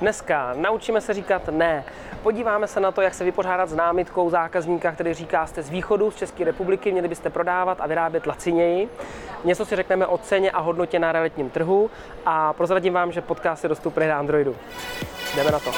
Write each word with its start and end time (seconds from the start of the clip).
Dneska 0.00 0.52
naučíme 0.56 1.00
se 1.00 1.14
říkat 1.14 1.48
ne. 1.50 1.84
Podíváme 2.22 2.66
se 2.66 2.80
na 2.80 2.92
to, 2.92 3.00
jak 3.00 3.14
se 3.14 3.24
vypořádat 3.24 3.68
s 3.68 3.74
námitkou 3.74 4.30
zákazníka, 4.30 4.92
který 4.92 5.14
říká, 5.14 5.46
jste 5.46 5.62
z 5.62 5.70
východu, 5.70 6.10
z 6.10 6.16
České 6.16 6.44
republiky, 6.44 6.92
měli 6.92 7.08
byste 7.08 7.30
prodávat 7.30 7.78
a 7.80 7.86
vyrábět 7.86 8.26
laciněji. 8.26 8.88
Něco 9.44 9.64
si 9.64 9.76
řekneme 9.76 10.06
o 10.06 10.18
ceně 10.18 10.50
a 10.50 10.60
hodnotě 10.60 10.98
na 10.98 11.12
realitním 11.12 11.50
trhu 11.50 11.90
a 12.26 12.52
prozradím 12.52 12.92
vám, 12.92 13.12
že 13.12 13.20
podcast 13.20 13.64
je 13.64 13.68
dostupný 13.68 14.06
na 14.06 14.18
Androidu. 14.18 14.56
Jdeme 15.36 15.50
na 15.50 15.58
to. 15.58 15.70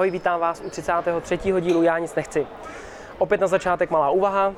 Ahoj, 0.00 0.10
vítám 0.10 0.40
vás 0.40 0.62
u 0.66 0.70
33. 0.70 1.38
dílu 1.60 1.82
Já 1.82 1.98
nic 1.98 2.14
nechci. 2.14 2.46
Opět 3.18 3.40
na 3.40 3.46
začátek 3.46 3.90
malá 3.90 4.10
úvaha. 4.10 4.54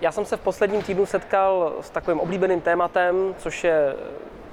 Já 0.00 0.12
jsem 0.12 0.24
se 0.24 0.36
v 0.36 0.40
posledním 0.40 0.82
týdnu 0.82 1.06
setkal 1.06 1.72
s 1.80 1.90
takovým 1.90 2.20
oblíbeným 2.20 2.60
tématem, 2.60 3.34
což 3.38 3.64
je 3.64 3.96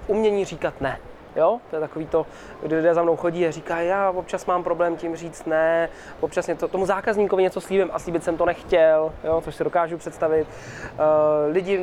umění 0.08 0.46
říkat 0.46 0.82
ne. 0.82 1.00
Jo? 1.36 1.60
To 1.70 1.76
je 1.76 1.80
takový 1.80 2.06
to, 2.06 2.26
kdy 2.62 2.76
lidé 2.76 2.94
za 2.94 3.04
mnou 3.04 3.16
chodí 3.16 3.48
a 3.48 3.52
říkají, 3.52 3.88
já 3.88 4.10
občas 4.10 4.46
mám 4.46 4.64
problém 4.64 4.96
tím 4.96 5.16
říct 5.16 5.46
ne, 5.46 5.90
občas 6.20 6.48
něco, 6.48 6.68
tomu 6.68 6.86
zákazníkovi 6.86 7.44
něco 7.44 7.62
slíbím 7.62 7.90
a 7.94 8.00
slíbit 8.00 8.24
jsem 8.24 8.38
to 8.38 8.46
nechtěl, 8.46 9.12
jo? 9.24 9.42
což 9.42 9.56
si 9.56 9.64
dokážu 9.64 9.98
představit. 9.98 10.48
Uh, 10.48 11.54
lidi 11.54 11.78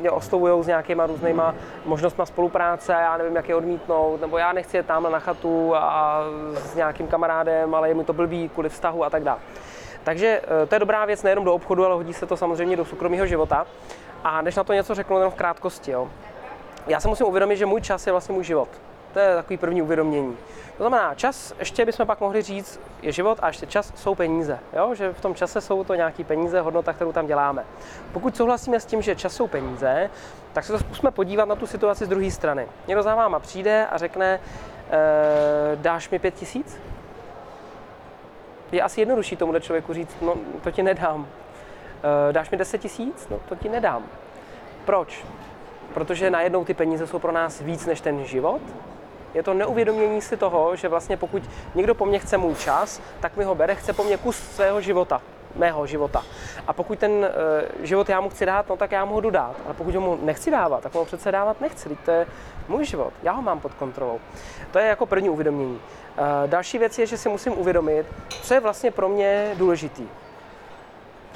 mě 0.00 0.10
oslovují 0.10 0.64
s 0.64 0.66
nějakýma 0.66 1.06
různýma 1.06 1.54
možnostmi 1.84 2.26
spolupráce, 2.26 2.92
já 2.92 3.16
nevím, 3.16 3.36
jak 3.36 3.48
je 3.48 3.54
odmítnout, 3.54 4.20
nebo 4.20 4.38
já 4.38 4.52
nechci 4.52 4.76
jet 4.76 4.88
na 4.88 5.18
chatu 5.18 5.74
a 5.74 6.22
s 6.54 6.74
nějakým 6.74 7.06
kamarádem, 7.06 7.74
ale 7.74 7.88
je 7.88 7.94
mi 7.94 8.04
to 8.04 8.12
blbý 8.12 8.48
kvůli 8.48 8.68
vztahu 8.68 9.04
a 9.04 9.10
tak 9.10 9.22
dále. 9.22 9.38
Takže 10.04 10.40
uh, 10.40 10.68
to 10.68 10.74
je 10.74 10.78
dobrá 10.78 11.04
věc 11.04 11.22
nejenom 11.22 11.44
do 11.44 11.54
obchodu, 11.54 11.84
ale 11.84 11.94
hodí 11.94 12.12
se 12.12 12.26
to 12.26 12.36
samozřejmě 12.36 12.76
do 12.76 12.84
soukromého 12.84 13.26
života. 13.26 13.66
A 14.24 14.42
než 14.42 14.56
na 14.56 14.64
to 14.64 14.72
něco 14.72 14.94
řeknu, 14.94 15.16
jenom 15.16 15.32
v 15.32 15.34
krátkosti. 15.34 15.90
Jo? 15.90 16.08
Já 16.86 17.00
se 17.00 17.08
musím 17.08 17.26
uvědomit, 17.26 17.56
že 17.56 17.66
můj 17.66 17.80
čas 17.80 18.06
je 18.06 18.12
vlastně 18.12 18.34
můj 18.34 18.44
život. 18.44 18.68
To 19.12 19.18
je 19.18 19.34
takový 19.34 19.56
první 19.56 19.82
uvědomění. 19.82 20.36
To 20.76 20.82
znamená, 20.82 21.14
čas, 21.14 21.54
ještě 21.58 21.84
bychom 21.84 22.06
pak 22.06 22.20
mohli 22.20 22.42
říct, 22.42 22.80
je 23.02 23.12
život 23.12 23.38
a 23.42 23.46
ještě 23.46 23.66
čas 23.66 23.92
jsou 23.96 24.14
peníze. 24.14 24.58
Jo? 24.72 24.94
Že 24.94 25.12
v 25.12 25.20
tom 25.20 25.34
čase 25.34 25.60
jsou 25.60 25.84
to 25.84 25.94
nějaké 25.94 26.24
peníze, 26.24 26.60
hodnota, 26.60 26.92
kterou 26.92 27.12
tam 27.12 27.26
děláme. 27.26 27.64
Pokud 28.12 28.36
souhlasíme 28.36 28.80
s 28.80 28.86
tím, 28.86 29.02
že 29.02 29.16
čas 29.16 29.34
jsou 29.34 29.46
peníze, 29.46 30.10
tak 30.52 30.64
se 30.64 30.72
to 30.72 30.78
zkusme 30.78 31.10
podívat 31.10 31.48
na 31.48 31.56
tu 31.56 31.66
situaci 31.66 32.04
z 32.04 32.08
druhé 32.08 32.30
strany. 32.30 32.68
Někdo 32.86 33.02
za 33.02 33.14
váma 33.14 33.38
přijde 33.38 33.86
a 33.86 33.98
řekne, 33.98 34.40
e, 34.90 35.76
dáš 35.76 36.10
mi 36.10 36.18
pět 36.18 36.34
tisíc? 36.34 36.78
Je 38.72 38.82
asi 38.82 39.00
jednodušší 39.00 39.36
tomu 39.36 39.58
člověku 39.58 39.92
říct, 39.92 40.16
no 40.22 40.34
to 40.62 40.70
ti 40.70 40.82
nedám. 40.82 41.26
E, 42.28 42.32
dáš 42.32 42.50
mi 42.50 42.56
10 42.56 42.78
tisíc? 42.78 43.28
No 43.30 43.40
to 43.48 43.56
ti 43.56 43.68
nedám. 43.68 44.04
Proč? 44.84 45.24
Protože 45.96 46.30
najednou 46.30 46.64
ty 46.64 46.74
peníze 46.74 47.06
jsou 47.06 47.18
pro 47.18 47.32
nás 47.32 47.60
víc 47.60 47.86
než 47.86 48.00
ten 48.00 48.24
život, 48.24 48.60
je 49.34 49.42
to 49.42 49.54
neuvědomění 49.54 50.20
si 50.22 50.36
toho, 50.36 50.76
že 50.76 50.88
vlastně 50.88 51.16
pokud 51.16 51.42
někdo 51.74 51.94
po 51.94 52.06
mně 52.06 52.18
chce 52.18 52.36
můj 52.36 52.54
čas, 52.54 53.00
tak 53.20 53.36
mi 53.36 53.44
ho 53.44 53.54
bere, 53.54 53.74
chce 53.74 53.92
po 53.92 54.04
mně 54.04 54.16
kus 54.16 54.36
svého 54.36 54.80
života, 54.80 55.22
mého 55.54 55.86
života. 55.86 56.22
A 56.66 56.72
pokud 56.72 56.98
ten 56.98 57.10
uh, 57.10 57.26
život 57.86 58.08
já 58.08 58.20
mu 58.20 58.28
chci 58.28 58.46
dát, 58.46 58.68
no 58.68 58.76
tak 58.76 58.92
já 58.92 59.04
mu 59.04 59.14
ho 59.14 59.20
jdu 59.20 59.30
dát. 59.30 59.54
Ale 59.64 59.74
pokud 59.74 59.94
ho 59.94 60.00
mu 60.00 60.18
nechci 60.22 60.50
dávat, 60.50 60.82
tak 60.82 60.94
mu 60.94 61.00
ho 61.00 61.06
přece 61.06 61.32
dávat 61.32 61.60
nechci. 61.60 61.96
To 62.04 62.10
je 62.10 62.26
můj 62.68 62.84
život, 62.84 63.12
já 63.22 63.32
ho 63.32 63.42
mám 63.42 63.60
pod 63.60 63.74
kontrolou. 63.74 64.20
To 64.70 64.78
je 64.78 64.86
jako 64.86 65.06
první 65.06 65.30
uvědomění. 65.30 65.80
Uh, 66.18 66.24
další 66.46 66.78
věc 66.78 66.98
je, 66.98 67.06
že 67.06 67.18
si 67.18 67.28
musím 67.28 67.58
uvědomit, 67.58 68.06
co 68.28 68.54
je 68.54 68.60
vlastně 68.60 68.90
pro 68.90 69.08
mě 69.08 69.54
důležitý 69.56 70.08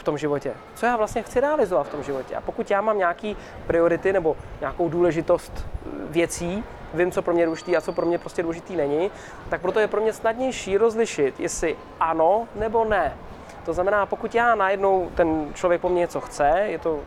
v 0.00 0.04
tom 0.04 0.18
životě. 0.18 0.54
Co 0.74 0.86
já 0.86 0.96
vlastně 0.96 1.22
chci 1.22 1.40
realizovat 1.40 1.86
v 1.86 1.90
tom 1.90 2.02
životě. 2.02 2.36
A 2.36 2.40
pokud 2.40 2.70
já 2.70 2.80
mám 2.80 2.98
nějaký 2.98 3.36
priority 3.66 4.12
nebo 4.12 4.36
nějakou 4.60 4.88
důležitost 4.88 5.52
eh, 5.56 5.88
věcí, 6.08 6.64
vím, 6.94 7.10
co 7.10 7.22
pro 7.22 7.34
mě 7.34 7.44
důležitý 7.44 7.76
a 7.76 7.80
co 7.80 7.92
pro 7.92 8.06
mě 8.06 8.18
prostě 8.18 8.42
důležitý 8.42 8.76
není, 8.76 9.10
tak 9.48 9.60
proto 9.60 9.80
je 9.80 9.88
pro 9.88 10.00
mě 10.00 10.12
snadnější 10.12 10.76
rozlišit, 10.76 11.40
jestli 11.40 11.76
ano 12.00 12.48
nebo 12.54 12.84
ne. 12.84 13.16
To 13.64 13.72
znamená, 13.72 14.06
pokud 14.06 14.34
já 14.34 14.54
najednou 14.54 15.10
ten 15.14 15.54
člověk 15.54 15.80
po 15.80 15.88
mně 15.88 16.00
něco 16.00 16.20
chce, 16.20 16.48
je 16.66 16.78
to 16.78 17.00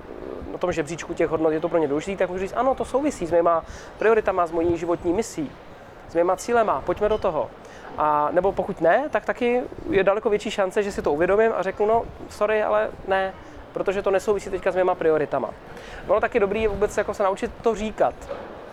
na 0.51 0.57
tom 0.57 0.71
žebříčku 0.71 1.13
těch 1.13 1.29
hodnot, 1.29 1.53
je 1.53 1.59
to 1.59 1.69
pro 1.69 1.77
ně 1.77 1.87
důležité, 1.87 2.17
tak 2.17 2.29
můžu 2.29 2.41
říct, 2.41 2.53
ano, 2.55 2.75
to 2.75 2.85
souvisí 2.85 3.25
s 3.25 3.31
mýma 3.31 3.63
prioritama, 3.97 4.47
s 4.47 4.51
mojí 4.51 4.77
životní 4.77 5.13
misí, 5.13 5.51
s 6.09 6.15
mýma 6.15 6.35
cílema, 6.35 6.81
pojďme 6.81 7.09
do 7.09 7.17
toho. 7.17 7.49
A 7.97 8.29
nebo 8.31 8.51
pokud 8.51 8.81
ne, 8.81 9.03
tak 9.09 9.25
taky 9.25 9.61
je 9.89 10.03
daleko 10.03 10.29
větší 10.29 10.51
šance, 10.51 10.83
že 10.83 10.91
si 10.91 11.01
to 11.01 11.13
uvědomím 11.13 11.51
a 11.55 11.61
řeknu, 11.61 11.85
no 11.85 12.05
sorry, 12.29 12.63
ale 12.63 12.89
ne, 13.07 13.33
protože 13.73 14.01
to 14.01 14.11
nesouvisí 14.11 14.49
teďka 14.49 14.71
s 14.71 14.75
mýma 14.75 14.95
prioritama. 14.95 15.49
No 16.07 16.19
taky 16.19 16.39
dobrý 16.39 16.61
je 16.61 16.69
vůbec 16.69 16.97
jako 16.97 17.13
se 17.13 17.23
naučit 17.23 17.51
to 17.61 17.75
říkat. 17.75 18.15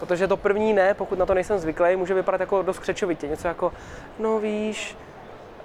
Protože 0.00 0.28
to 0.28 0.36
první 0.36 0.72
ne, 0.72 0.94
pokud 0.94 1.18
na 1.18 1.26
to 1.26 1.34
nejsem 1.34 1.58
zvyklý, 1.58 1.96
může 1.96 2.14
vypadat 2.14 2.40
jako 2.40 2.62
dost 2.62 2.78
křečovitě. 2.78 3.28
Něco 3.28 3.48
jako, 3.48 3.72
no 4.18 4.38
víš, 4.38 4.96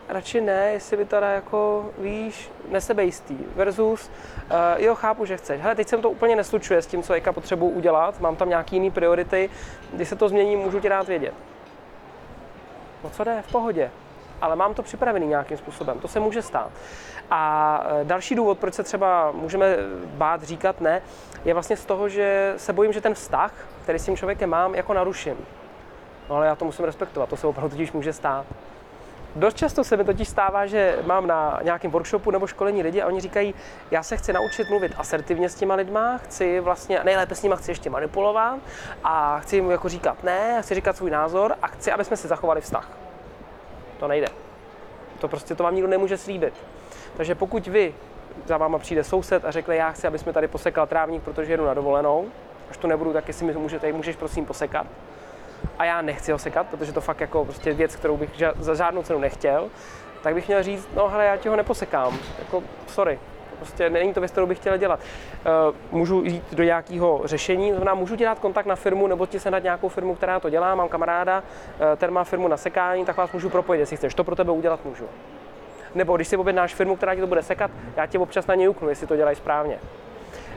radši 0.10 0.42
ne, 0.42 0.72
jestli 0.72 0.98
by 0.98 1.06
teda 1.06 1.30
jako, 1.30 1.90
víš, 1.98 2.52
nesebejistý. 2.72 3.38
Versus, 3.56 4.12
uh, 4.52 4.84
jo, 4.84 4.96
chápu, 4.96 5.26
že 5.26 5.38
chceš. 5.38 5.62
Hele, 5.62 5.76
teď 5.76 5.88
jsem 5.88 6.02
to 6.02 6.10
úplně 6.10 6.36
neslučuje 6.36 6.82
s 6.82 6.88
tím, 6.88 7.04
co 7.04 7.14
Eka 7.14 7.34
potřebuji 7.34 7.70
udělat, 7.70 8.20
mám 8.20 8.36
tam 8.36 8.50
nějaký 8.50 8.76
jiný 8.76 8.92
priority, 8.92 9.50
když 9.94 10.10
se 10.10 10.16
to 10.16 10.30
změní, 10.30 10.56
můžu 10.56 10.80
ti 10.80 10.90
dát 10.90 11.08
vědět. 11.08 11.34
No 13.06 13.12
co 13.12 13.24
jde, 13.24 13.42
v 13.48 13.52
pohodě. 13.52 13.92
Ale 14.42 14.56
mám 14.56 14.74
to 14.74 14.84
připravený 14.84 15.28
nějakým 15.28 15.58
způsobem, 15.58 16.00
to 16.00 16.08
se 16.08 16.20
může 16.20 16.42
stát. 16.42 16.70
A 17.32 17.84
e, 18.02 18.06
další 18.06 18.36
důvod, 18.36 18.60
proč 18.60 18.74
se 18.74 18.84
třeba 18.84 19.32
můžeme 19.32 19.76
bát 20.06 20.44
říkat 20.44 20.82
ne, 20.82 21.02
je 21.46 21.54
vlastně 21.54 21.78
z 21.78 21.86
toho, 21.86 22.10
že 22.10 22.54
se 22.58 22.74
bojím, 22.74 22.94
že 22.94 23.02
ten 23.02 23.14
vztah, 23.14 23.54
který 23.84 24.00
s 24.00 24.06
tím 24.06 24.18
člověkem 24.18 24.50
mám, 24.50 24.76
jako 24.76 24.94
naruším. 24.94 25.38
No 26.30 26.36
ale 26.36 26.48
já 26.48 26.56
to 26.56 26.66
musím 26.66 26.86
respektovat, 26.86 27.30
to 27.30 27.38
se 27.38 27.48
opravdu 27.48 27.70
totiž 27.70 27.92
může 27.92 28.14
stát. 28.14 28.46
Dost 29.36 29.58
často 29.58 29.84
se 29.84 29.98
mi 29.98 30.04
totiž 30.04 30.28
stává, 30.28 30.66
že 30.66 31.00
mám 31.06 31.28
na 31.28 31.60
nějakém 31.64 31.92
workshopu 31.92 32.32
nebo 32.32 32.48
školení 32.48 32.84
lidi 32.84 33.02
a 33.02 33.08
oni 33.08 33.22
říkají, 33.22 33.54
já 33.92 34.04
se 34.04 34.18
chci 34.18 34.34
naučit 34.34 34.70
mluvit 34.70 34.94
asertivně 34.98 35.50
s 35.50 35.56
těma 35.56 35.76
lidma, 35.76 36.18
chci 36.18 36.60
vlastně, 36.60 37.02
nejlépe 37.04 37.36
s 37.36 37.44
nima 37.44 37.56
chci 37.56 37.72
ještě 37.72 37.90
manipulovat 37.90 38.60
a 39.04 39.40
chci 39.40 39.56
jim 39.56 39.72
jako 39.72 39.90
říkat 39.90 40.24
ne, 40.24 40.62
chci 40.62 40.76
říkat 40.76 40.98
svůj 40.98 41.10
názor 41.12 41.56
a 41.62 41.68
chci, 41.68 41.92
aby 41.92 42.04
jsme 42.04 42.18
si 42.18 42.28
zachovali 42.28 42.62
vztah. 42.62 42.90
To 44.00 44.08
nejde. 44.08 44.28
To 45.20 45.28
prostě 45.28 45.56
to 45.56 45.64
vám 45.64 45.76
nikdo 45.76 45.88
nemůže 45.88 46.18
slíbit. 46.18 46.54
Takže 47.18 47.36
pokud 47.36 47.68
vy 47.68 47.96
za 48.46 48.58
váma 48.58 48.80
přijde 48.80 49.04
soused 49.04 49.46
a 49.46 49.52
řekne, 49.52 49.76
já 49.76 49.92
chci, 49.92 50.08
aby 50.08 50.20
jsme 50.20 50.34
tady 50.34 50.48
posekal 50.48 50.88
trávník, 50.88 51.24
protože 51.24 51.54
jedu 51.54 51.66
na 51.66 51.74
dovolenou, 51.74 52.26
až 52.70 52.78
to 52.78 52.88
nebudu, 52.88 53.14
tak 53.14 53.28
jestli 53.28 53.46
mi 53.46 53.54
můžete, 53.54 53.94
můžeš 53.94 54.16
prosím 54.16 54.46
posekat. 54.46 54.88
A 55.78 55.86
já 55.86 56.02
nechci 56.02 56.32
ho 56.32 56.38
sekat, 56.38 56.68
protože 56.68 56.92
to 56.92 57.02
fakt 57.02 57.22
jako 57.22 57.46
prostě 57.46 57.74
věc, 57.74 57.96
kterou 57.96 58.18
bych 58.18 58.30
za 58.60 58.76
žádnou 58.76 59.04
cenu 59.04 59.20
nechtěl, 59.20 59.70
tak 60.24 60.34
bych 60.34 60.48
měl 60.48 60.64
říct, 60.64 60.88
no 60.96 61.10
hele, 61.10 61.26
já 61.26 61.38
ti 61.38 61.50
ho 61.50 61.56
neposekám, 61.56 62.18
jako 62.40 62.64
sorry, 62.88 63.20
prostě 63.58 63.90
není 63.90 64.14
to 64.14 64.20
věc, 64.20 64.32
kterou 64.32 64.48
bych 64.48 64.58
chtěl 64.58 64.78
dělat. 64.78 65.00
Uh, 65.70 65.76
můžu 65.92 66.24
jít 66.24 66.54
do 66.54 66.64
nějakého 66.64 67.22
řešení, 67.26 67.72
znamená, 67.72 67.94
můžu 67.94 68.16
dělat 68.16 68.40
kontakt 68.40 68.66
na 68.66 68.76
firmu 68.76 69.08
nebo 69.08 69.26
ti 69.26 69.40
se 69.40 69.62
nějakou 69.64 69.90
firmu, 69.90 70.16
která 70.16 70.40
to 70.40 70.50
dělá, 70.50 70.76
mám 70.76 70.90
kamaráda, 70.90 71.40
uh, 71.40 71.86
ten 71.98 72.12
má 72.12 72.24
firmu 72.24 72.48
na 72.48 72.58
sekání, 72.58 73.06
tak 73.06 73.18
vás 73.18 73.32
můžu 73.32 73.50
propojit, 73.50 73.80
jestli 73.80 73.98
chceš, 73.98 74.14
to 74.14 74.24
pro 74.24 74.36
tebe 74.36 74.52
udělat 74.52 74.86
můžu. 74.86 75.06
Nebo 75.96 76.16
když 76.16 76.28
si 76.28 76.38
objednáš 76.38 76.76
firmu, 76.76 76.96
která 76.96 77.16
ti 77.16 77.22
to 77.22 77.28
bude 77.28 77.44
sekat, 77.44 77.72
já 77.96 78.06
tě 78.06 78.20
občas 78.20 78.48
na 78.48 78.56
ně 78.56 78.70
uknu, 78.70 78.90
jestli 78.90 79.08
to 79.08 79.16
dělají 79.16 79.36
správně. 79.36 79.80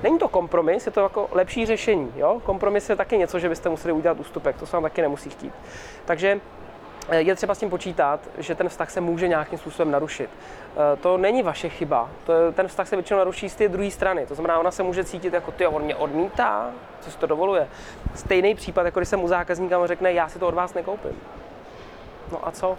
Není 0.02 0.18
to 0.18 0.28
kompromis, 0.28 0.86
je 0.86 0.92
to 0.92 1.00
jako 1.00 1.28
lepší 1.32 1.66
řešení. 1.66 2.12
Jo? 2.16 2.40
Kompromis 2.44 2.90
je 2.90 2.96
taky 2.96 3.18
něco, 3.18 3.38
že 3.38 3.48
byste 3.48 3.68
museli 3.68 3.92
udělat 3.92 4.20
ústupek, 4.20 4.56
to 4.56 4.66
se 4.66 4.76
vám 4.76 4.82
taky 4.82 5.02
nemusí 5.02 5.30
chtít. 5.30 5.52
Takže 6.04 6.40
eh, 7.08 7.20
je 7.20 7.34
třeba 7.34 7.54
s 7.54 7.58
tím 7.58 7.70
počítat, 7.70 8.20
že 8.38 8.54
ten 8.54 8.68
vztah 8.68 8.90
se 8.90 9.00
může 9.00 9.28
nějakým 9.28 9.58
způsobem 9.58 9.90
narušit. 9.90 10.30
Eh, 10.30 10.96
to 10.96 11.18
není 11.18 11.42
vaše 11.42 11.68
chyba. 11.68 12.10
Ten 12.54 12.68
vztah 12.68 12.88
se 12.88 12.96
většinou 12.96 13.18
naruší 13.18 13.48
z 13.48 13.54
té 13.54 13.68
druhé 13.68 13.90
strany. 13.90 14.26
To 14.26 14.34
znamená, 14.34 14.58
ona 14.58 14.70
se 14.70 14.82
může 14.82 15.04
cítit 15.04 15.32
jako, 15.32 15.52
ty, 15.52 15.66
on 15.66 15.82
mě 15.82 15.96
odmítá, 15.96 16.70
co 17.00 17.10
si 17.10 17.18
to 17.18 17.26
dovoluje. 17.26 17.68
Stejný 18.14 18.54
případ, 18.54 18.82
jako 18.86 19.00
když 19.00 19.08
se 19.08 19.16
mu 19.16 19.28
zákazníka 19.28 19.86
řekne, 19.86 20.12
já 20.12 20.28
si 20.28 20.38
to 20.38 20.48
od 20.48 20.54
vás 20.54 20.74
nekoupím. 20.74 21.20
No 22.32 22.48
a 22.48 22.50
co? 22.50 22.78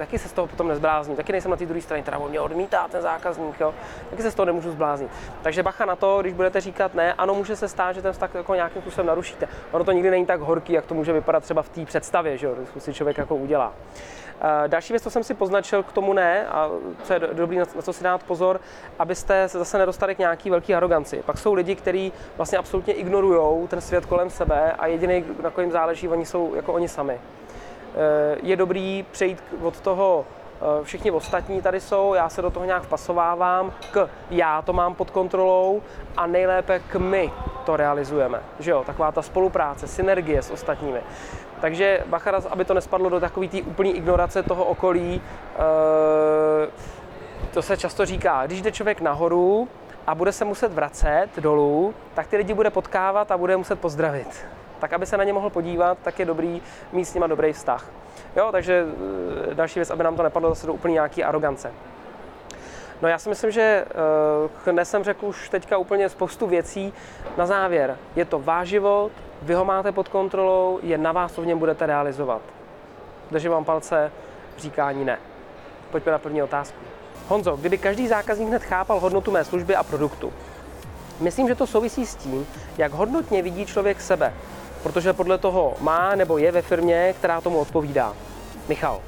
Taky 0.00 0.18
se 0.18 0.28
z 0.28 0.32
toho 0.32 0.46
potom 0.46 0.68
nezblázním, 0.68 1.16
taky 1.16 1.32
nejsem 1.32 1.50
na 1.50 1.56
té 1.56 1.66
druhé 1.66 1.80
straně, 1.80 2.02
teda 2.02 2.18
on 2.18 2.30
mě 2.30 2.40
odmítá 2.40 2.88
ten 2.88 3.02
zákazník, 3.02 3.60
jo, 3.60 3.74
taky 4.10 4.22
se 4.22 4.30
z 4.30 4.34
toho 4.34 4.46
nemůžu 4.46 4.70
zbláznit. 4.70 5.10
Takže 5.42 5.62
bacha 5.62 5.84
na 5.84 5.96
to, 5.96 6.18
když 6.20 6.32
budete 6.32 6.60
říkat 6.60 6.94
ne, 6.94 7.14
ano, 7.14 7.34
může 7.34 7.56
se 7.56 7.68
stát, 7.68 7.92
že 7.92 8.02
ten 8.02 8.12
vztah 8.12 8.34
jako 8.34 8.54
nějakým 8.54 8.82
způsobem 8.82 9.06
narušíte. 9.06 9.48
Ono 9.70 9.84
to 9.84 9.92
nikdy 9.92 10.10
není 10.10 10.26
tak 10.26 10.40
horký, 10.40 10.72
jak 10.72 10.86
to 10.86 10.94
může 10.94 11.12
vypadat 11.12 11.42
třeba 11.42 11.62
v 11.62 11.68
té 11.68 11.84
představě, 11.84 12.36
že 12.38 12.46
jo, 12.46 12.54
si 12.78 12.94
člověk 12.94 13.18
jako 13.18 13.36
udělá. 13.36 13.72
Eh, 14.40 14.68
další 14.68 14.92
věc, 14.92 15.02
co 15.02 15.10
jsem 15.10 15.24
si 15.24 15.34
poznačil 15.34 15.82
k 15.82 15.92
tomu 15.92 16.12
ne, 16.12 16.46
a 16.46 16.70
co 17.02 17.12
je 17.12 17.20
dobrý, 17.32 17.58
na 17.58 17.64
co 17.64 17.92
si 17.92 18.04
dát 18.04 18.22
pozor, 18.22 18.60
abyste 18.98 19.48
se 19.48 19.58
zase 19.58 19.78
nedostali 19.78 20.14
k 20.14 20.18
nějaký 20.18 20.50
velký 20.50 20.74
aroganci. 20.74 21.22
Pak 21.26 21.38
jsou 21.38 21.54
lidi, 21.54 21.74
kteří 21.74 22.12
vlastně 22.36 22.58
absolutně 22.58 22.94
ignorují 22.94 23.68
ten 23.68 23.80
svět 23.80 24.06
kolem 24.06 24.30
sebe 24.30 24.72
a 24.72 24.86
jediný, 24.86 25.24
na 25.42 25.50
koho 25.50 25.62
jim 25.62 25.72
záleží, 25.72 26.08
oni 26.08 26.26
jsou 26.26 26.54
jako 26.54 26.72
oni 26.72 26.88
sami. 26.88 27.20
Eh, 27.94 28.36
je 28.42 28.56
dobrý 28.56 29.04
přejít 29.10 29.42
od 29.62 29.80
toho 29.80 30.24
eh, 30.60 30.84
všichni 30.84 31.10
ostatní 31.10 31.62
tady 31.62 31.80
jsou, 31.80 32.14
já 32.14 32.28
se 32.28 32.42
do 32.42 32.50
toho 32.50 32.66
nějak 32.66 32.82
vpasovávám, 32.82 33.72
k 33.92 34.08
já 34.30 34.62
to 34.62 34.72
mám 34.72 34.94
pod 34.94 35.10
kontrolou 35.10 35.82
a 36.16 36.26
nejlépe 36.26 36.78
k 36.78 36.96
my 36.96 37.32
to 37.64 37.76
realizujeme. 37.76 38.40
Že 38.58 38.70
jo, 38.70 38.84
taková 38.86 39.12
ta 39.12 39.22
spolupráce, 39.22 39.86
synergie 39.86 40.42
s 40.42 40.50
ostatními. 40.50 41.00
Takže 41.60 42.04
bacha, 42.06 42.42
aby 42.50 42.64
to 42.64 42.74
nespadlo 42.74 43.08
do 43.08 43.20
takové 43.20 43.48
té 43.48 43.62
úplné 43.62 43.90
ignorace 43.90 44.42
toho 44.42 44.64
okolí, 44.64 45.22
eh, 45.54 46.70
to 47.52 47.62
se 47.62 47.76
často 47.76 48.06
říká, 48.06 48.46
když 48.46 48.62
jde 48.62 48.72
člověk 48.72 49.00
nahoru 49.00 49.68
a 50.06 50.14
bude 50.14 50.32
se 50.32 50.44
muset 50.44 50.72
vracet 50.72 51.28
dolů, 51.38 51.94
tak 52.14 52.26
ty 52.26 52.36
lidi 52.36 52.54
bude 52.54 52.70
potkávat 52.70 53.30
a 53.30 53.38
bude 53.38 53.56
muset 53.56 53.80
pozdravit. 53.80 54.46
Tak 54.80 54.92
aby 54.92 55.06
se 55.06 55.16
na 55.16 55.24
ně 55.24 55.32
mohl 55.32 55.50
podívat, 55.50 55.98
tak 56.02 56.18
je 56.18 56.24
dobrý 56.24 56.62
mít 56.92 57.04
s 57.04 57.14
nima 57.14 57.26
dobrý 57.26 57.52
vztah. 57.52 57.86
Jo, 58.36 58.48
takže 58.52 58.86
eh, 59.50 59.54
další 59.54 59.78
věc, 59.78 59.90
aby 59.90 60.04
nám 60.04 60.16
to 60.16 60.22
nepadlo 60.22 60.48
zase 60.48 60.66
do 60.66 60.72
úplně 60.72 60.94
nějaký 60.94 61.24
arogance. 61.24 61.72
No 63.02 63.08
já 63.08 63.18
si 63.18 63.28
myslím, 63.28 63.50
že 63.50 63.84
dnes 64.66 64.90
jsem 64.90 65.04
řekl 65.04 65.26
už 65.26 65.48
teďka 65.48 65.78
úplně 65.78 66.08
spoustu 66.08 66.46
věcí. 66.46 66.92
Na 67.36 67.46
závěr, 67.46 67.96
je 68.16 68.24
to 68.24 68.38
váš 68.38 68.68
život, 68.68 69.12
vy 69.42 69.54
ho 69.54 69.64
máte 69.64 69.92
pod 69.92 70.08
kontrolou, 70.08 70.78
je 70.82 70.98
na 70.98 71.12
vás, 71.12 71.32
co 71.32 71.42
v 71.42 71.46
něm 71.46 71.58
budete 71.58 71.86
realizovat. 71.86 72.42
Držím 73.30 73.50
vám 73.50 73.64
palce 73.64 74.12
v 74.56 74.60
říkání 74.60 75.04
ne. 75.04 75.18
Pojďme 75.90 76.12
na 76.12 76.18
první 76.18 76.42
otázku. 76.42 76.78
Honzo, 77.28 77.56
kdyby 77.56 77.78
každý 77.78 78.08
zákazník 78.08 78.48
hned 78.48 78.62
chápal 78.62 79.00
hodnotu 79.00 79.30
mé 79.30 79.44
služby 79.44 79.76
a 79.76 79.82
produktu, 79.82 80.32
myslím, 81.20 81.48
že 81.48 81.54
to 81.54 81.66
souvisí 81.66 82.06
s 82.06 82.16
tím, 82.16 82.46
jak 82.78 82.92
hodnotně 82.92 83.42
vidí 83.42 83.66
člověk 83.66 84.00
sebe, 84.00 84.32
protože 84.82 85.12
podle 85.12 85.38
toho 85.38 85.74
má 85.80 86.14
nebo 86.14 86.38
je 86.38 86.52
ve 86.52 86.62
firmě, 86.62 87.14
která 87.18 87.40
tomu 87.40 87.58
odpovídá. 87.58 88.14
Michal. 88.68 89.00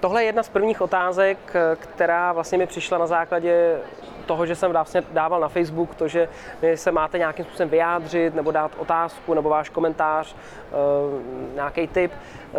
Tohle 0.00 0.22
je 0.22 0.26
jedna 0.26 0.42
z 0.42 0.48
prvních 0.48 0.80
otázek, 0.80 1.38
která 1.76 2.32
vlastně 2.32 2.58
mi 2.58 2.66
přišla 2.66 2.98
na 2.98 3.06
základě 3.06 3.78
toho, 4.26 4.46
že 4.46 4.54
jsem 4.54 4.70
vlastně 4.70 5.02
dával 5.12 5.40
na 5.40 5.48
Facebook 5.48 5.94
to, 5.94 6.08
že 6.08 6.28
se 6.74 6.92
máte 6.92 7.18
nějakým 7.18 7.44
způsobem 7.44 7.68
vyjádřit 7.68 8.34
nebo 8.34 8.50
dát 8.50 8.70
otázku 8.78 9.34
nebo 9.34 9.48
váš 9.48 9.68
komentář, 9.68 10.34
eh, 10.34 11.54
nějaký 11.54 11.86
tip, 11.86 12.12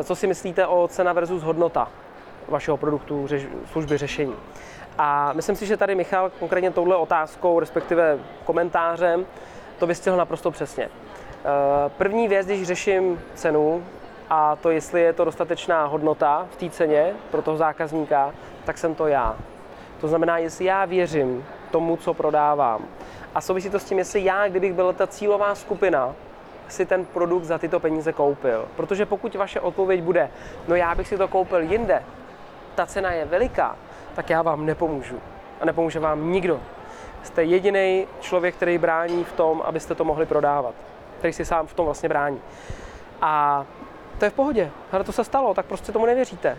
co 0.04 0.16
si 0.16 0.28
myslíte 0.28 0.68
o 0.68 0.88
cena 0.88 1.14
versus 1.14 1.44
hodnota 1.44 1.88
vašeho 2.48 2.78
produktu, 2.78 3.28
služby, 3.72 3.98
řešení. 3.98 4.36
A 4.98 5.34
myslím 5.34 5.56
si, 5.56 5.66
že 5.66 5.78
tady 5.78 5.96
Michal 5.96 6.32
konkrétně 6.40 6.72
touhle 6.72 6.96
otázkou, 6.96 7.60
respektive 7.60 8.20
komentářem, 8.44 9.26
to 9.80 9.88
vystihl 9.88 10.18
naprosto 10.18 10.52
přesně. 10.52 10.90
Eh, 11.46 11.90
první 11.98 12.28
věc, 12.28 12.48
když 12.48 12.68
řeším 12.68 13.22
cenu, 13.34 13.84
a 14.30 14.56
to, 14.56 14.70
jestli 14.70 15.02
je 15.02 15.14
to 15.14 15.26
dostatečná 15.26 15.86
hodnota 15.86 16.48
v 16.52 16.56
té 16.56 16.70
ceně 16.70 17.14
pro 17.32 17.42
toho 17.42 17.58
zákazníka, 17.58 18.34
tak 18.66 18.78
jsem 18.78 18.96
to 18.96 19.08
já. 19.08 19.36
To 20.02 20.08
znamená, 20.08 20.38
jestli 20.38 20.66
já 20.66 20.86
věřím 20.86 21.46
tomu, 21.72 21.98
co 21.98 22.14
prodávám. 22.14 22.86
A 23.36 23.42
souvisí 23.42 23.70
to 23.70 23.80
s 23.80 23.84
tím, 23.84 23.98
jestli 23.98 24.24
já, 24.24 24.48
kdybych 24.48 24.74
byla 24.74 24.94
ta 24.94 25.08
cílová 25.08 25.56
skupina, 25.56 26.16
si 26.68 26.86
ten 26.86 27.06
produkt 27.06 27.44
za 27.44 27.58
tyto 27.58 27.80
peníze 27.80 28.14
koupil. 28.14 28.68
Protože 28.76 29.06
pokud 29.06 29.36
vaše 29.36 29.60
odpověď 29.60 30.02
bude, 30.02 30.30
no 30.68 30.76
já 30.76 30.96
bych 30.96 31.08
si 31.08 31.18
to 31.18 31.28
koupil 31.28 31.60
jinde, 31.60 32.04
ta 32.76 32.86
cena 32.86 33.12
je 33.12 33.26
veliká, 33.26 33.76
tak 34.16 34.30
já 34.30 34.42
vám 34.42 34.66
nepomůžu. 34.66 35.20
A 35.62 35.66
nepomůže 35.66 36.00
vám 36.00 36.32
nikdo. 36.32 36.60
Jste 37.24 37.44
jediný 37.44 38.08
člověk, 38.20 38.56
který 38.56 38.78
brání 38.78 39.24
v 39.24 39.32
tom, 39.32 39.62
abyste 39.66 39.96
to 39.96 40.04
mohli 40.04 40.26
prodávat. 40.26 40.76
Který 41.20 41.34
si 41.34 41.46
sám 41.46 41.68
v 41.68 41.74
tom 41.74 41.86
vlastně 41.86 42.10
brání. 42.10 42.42
A 43.22 43.66
to 44.18 44.26
je 44.26 44.32
v 44.32 44.34
pohodě. 44.34 44.72
Ale 44.92 45.04
to 45.04 45.12
se 45.12 45.24
stalo, 45.24 45.54
tak 45.54 45.66
prostě 45.66 45.92
tomu 45.92 46.06
nevěříte. 46.06 46.58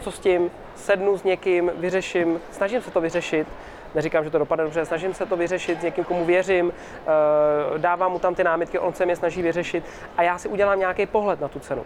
Co 0.00 0.12
s 0.12 0.18
tím? 0.18 0.50
Sednu 0.76 1.18
s 1.18 1.24
někým, 1.24 1.70
vyřeším, 1.76 2.40
snažím 2.50 2.82
se 2.82 2.90
to 2.90 3.00
vyřešit, 3.00 3.46
neříkám, 3.94 4.24
že 4.24 4.30
to 4.30 4.38
dopadne 4.38 4.64
dobře, 4.64 4.84
snažím 4.84 5.14
se 5.14 5.26
to 5.26 5.36
vyřešit 5.36 5.80
s 5.80 5.82
někým, 5.82 6.04
komu 6.04 6.24
věřím, 6.24 6.72
eh, 6.72 7.78
dávám 7.78 8.12
mu 8.12 8.18
tam 8.18 8.34
ty 8.34 8.44
námitky, 8.44 8.78
on 8.78 8.92
se 8.92 9.04
mě 9.04 9.16
snaží 9.16 9.42
vyřešit 9.42 9.84
a 10.16 10.22
já 10.22 10.38
si 10.38 10.48
udělám 10.48 10.78
nějaký 10.78 11.06
pohled 11.06 11.40
na 11.40 11.48
tu 11.48 11.58
cenu. 11.58 11.84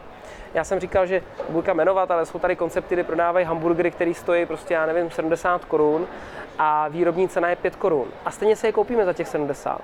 Já 0.54 0.64
jsem 0.64 0.80
říkal, 0.80 1.06
že 1.06 1.22
budu 1.48 1.74
jmenovat, 1.74 2.10
ale 2.10 2.26
jsou 2.26 2.38
tady 2.38 2.56
koncepty, 2.56 2.94
kde 2.94 3.04
prodávají 3.04 3.46
hamburgery, 3.46 3.90
které 3.90 4.14
stojí 4.14 4.46
prostě, 4.46 4.74
já 4.74 4.86
nevím, 4.86 5.10
70 5.10 5.64
korun 5.64 6.06
a 6.58 6.88
výrobní 6.88 7.28
cena 7.28 7.48
je 7.48 7.56
5 7.56 7.76
korun. 7.76 8.08
A 8.24 8.30
stejně 8.30 8.56
se 8.56 8.68
je 8.68 8.72
koupíme 8.72 9.04
za 9.04 9.12
těch 9.12 9.28
70. 9.28 9.80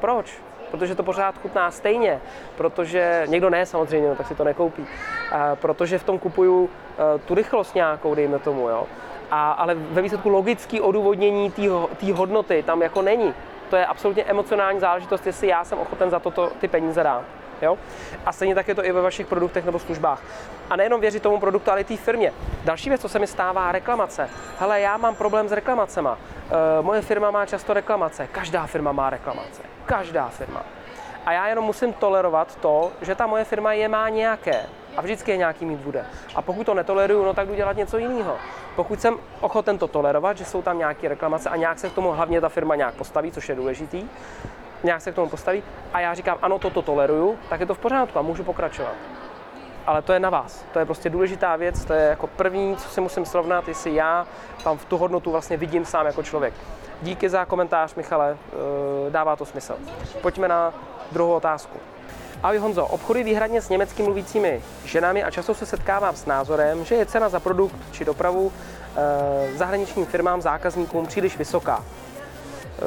Proč? 0.00 0.38
Protože 0.76 0.94
to 0.94 1.02
pořád 1.02 1.38
chutná 1.38 1.70
stejně, 1.70 2.20
protože 2.56 3.22
někdo 3.26 3.50
ne 3.50 3.66
samozřejmě, 3.66 4.08
no, 4.08 4.16
tak 4.16 4.26
si 4.26 4.34
to 4.34 4.44
nekoupí, 4.44 4.86
a 5.32 5.56
protože 5.56 5.98
v 5.98 6.04
tom 6.04 6.18
kupuju 6.18 6.70
e, 7.14 7.18
tu 7.18 7.34
rychlost 7.34 7.74
nějakou, 7.74 8.14
dejme 8.14 8.38
tomu, 8.38 8.68
jo. 8.68 8.86
A, 9.30 9.52
ale 9.52 9.74
ve 9.74 10.02
výsledku 10.02 10.28
logický 10.28 10.80
odůvodnění 10.80 11.50
té 12.00 12.12
hodnoty 12.12 12.62
tam 12.62 12.82
jako 12.82 13.02
není. 13.02 13.34
To 13.70 13.76
je 13.76 13.86
absolutně 13.86 14.24
emocionální 14.24 14.80
záležitost, 14.80 15.26
jestli 15.26 15.48
já 15.48 15.64
jsem 15.64 15.78
ochoten 15.78 16.10
za 16.10 16.18
toto 16.18 16.52
ty 16.60 16.68
peníze 16.68 17.02
dát. 17.02 17.24
Jo? 17.64 17.78
A 18.26 18.32
stejně 18.32 18.54
tak 18.54 18.68
je 18.68 18.74
to 18.74 18.84
i 18.84 18.92
ve 18.92 19.00
vašich 19.00 19.26
produktech 19.26 19.64
nebo 19.64 19.78
službách. 19.78 20.22
A 20.70 20.76
nejenom 20.76 21.00
věřit 21.00 21.22
tomu 21.22 21.40
produktu, 21.40 21.70
ale 21.70 21.80
i 21.80 21.84
té 21.84 21.96
firmě. 21.96 22.32
Další 22.64 22.88
věc, 22.88 23.00
co 23.00 23.08
se 23.08 23.18
mi 23.18 23.26
stává, 23.26 23.72
reklamace. 23.72 24.28
Hele, 24.58 24.80
já 24.80 24.96
mám 24.96 25.14
problém 25.14 25.48
s 25.48 25.52
reklamacema. 25.52 26.18
E, 26.78 26.82
moje 26.82 27.02
firma 27.02 27.30
má 27.30 27.46
často 27.46 27.74
reklamace. 27.74 28.28
Každá 28.32 28.66
firma 28.66 28.92
má 28.92 29.10
reklamace. 29.10 29.62
Každá 29.86 30.28
firma. 30.28 30.62
A 31.26 31.32
já 31.32 31.46
jenom 31.46 31.64
musím 31.64 31.92
tolerovat 31.92 32.56
to, 32.56 32.92
že 33.02 33.14
ta 33.14 33.26
moje 33.26 33.44
firma 33.44 33.72
je 33.72 33.88
má 33.88 34.08
nějaké. 34.08 34.66
A 34.96 35.00
vždycky 35.00 35.30
je 35.30 35.36
nějaký 35.36 35.64
mít 35.64 35.80
bude. 35.80 36.06
A 36.34 36.42
pokud 36.42 36.66
to 36.66 36.74
netoleruju, 36.74 37.24
no 37.24 37.34
tak 37.34 37.48
jdu 37.48 37.54
dělat 37.54 37.76
něco 37.76 37.98
jiného. 37.98 38.36
Pokud 38.76 39.00
jsem 39.00 39.16
ochoten 39.40 39.78
to 39.78 39.88
tolerovat, 39.88 40.36
že 40.36 40.44
jsou 40.44 40.62
tam 40.62 40.78
nějaké 40.78 41.08
reklamace 41.08 41.50
a 41.50 41.56
nějak 41.56 41.78
se 41.78 41.90
k 41.90 41.92
tomu 41.92 42.10
hlavně 42.10 42.40
ta 42.40 42.48
firma 42.48 42.74
nějak 42.74 42.94
postaví, 42.94 43.32
což 43.32 43.48
je 43.48 43.54
důležitý, 43.54 44.08
nějak 44.84 45.02
se 45.02 45.12
k 45.12 45.14
tomu 45.14 45.28
postaví 45.28 45.62
a 45.92 46.00
já 46.00 46.14
říkám, 46.14 46.38
ano, 46.42 46.58
toto 46.58 46.82
toleruju, 46.82 47.38
tak 47.48 47.60
je 47.60 47.66
to 47.66 47.74
v 47.74 47.78
pořádku 47.78 48.18
a 48.18 48.22
můžu 48.22 48.44
pokračovat. 48.44 48.94
Ale 49.86 50.02
to 50.02 50.12
je 50.12 50.20
na 50.20 50.30
vás. 50.30 50.64
To 50.72 50.78
je 50.78 50.84
prostě 50.84 51.10
důležitá 51.10 51.56
věc, 51.56 51.84
to 51.84 51.92
je 51.92 52.02
jako 52.02 52.26
první, 52.26 52.76
co 52.76 52.88
si 52.88 53.00
musím 53.00 53.24
srovnat, 53.24 53.68
jestli 53.68 53.94
já 53.94 54.26
tam 54.64 54.78
v 54.78 54.84
tu 54.84 54.96
hodnotu 54.96 55.30
vlastně 55.30 55.56
vidím 55.56 55.84
sám 55.84 56.06
jako 56.06 56.22
člověk. 56.22 56.54
Díky 57.02 57.28
za 57.28 57.44
komentář, 57.44 57.94
Michale, 57.94 58.36
eh, 58.36 59.10
dává 59.10 59.36
to 59.36 59.44
smysl. 59.44 59.76
Pojďme 60.22 60.48
na 60.48 60.74
druhou 61.12 61.32
otázku. 61.32 61.78
Ahoj 62.42 62.58
Honzo, 62.58 62.86
obchody 62.86 63.22
výhradně 63.22 63.62
s 63.62 63.68
německy 63.68 64.02
mluvícími 64.02 64.62
ženami 64.84 65.24
a 65.24 65.30
často 65.30 65.54
se 65.54 65.66
setkávám 65.66 66.16
s 66.16 66.26
názorem, 66.26 66.84
že 66.84 66.94
je 66.94 67.06
cena 67.06 67.28
za 67.28 67.40
produkt 67.40 67.76
či 67.92 68.04
dopravu 68.04 68.52
e, 68.96 69.56
zahraničním 69.56 70.06
firmám, 70.06 70.42
zákazníkům 70.42 71.06
příliš 71.06 71.38
vysoká. 71.38 71.84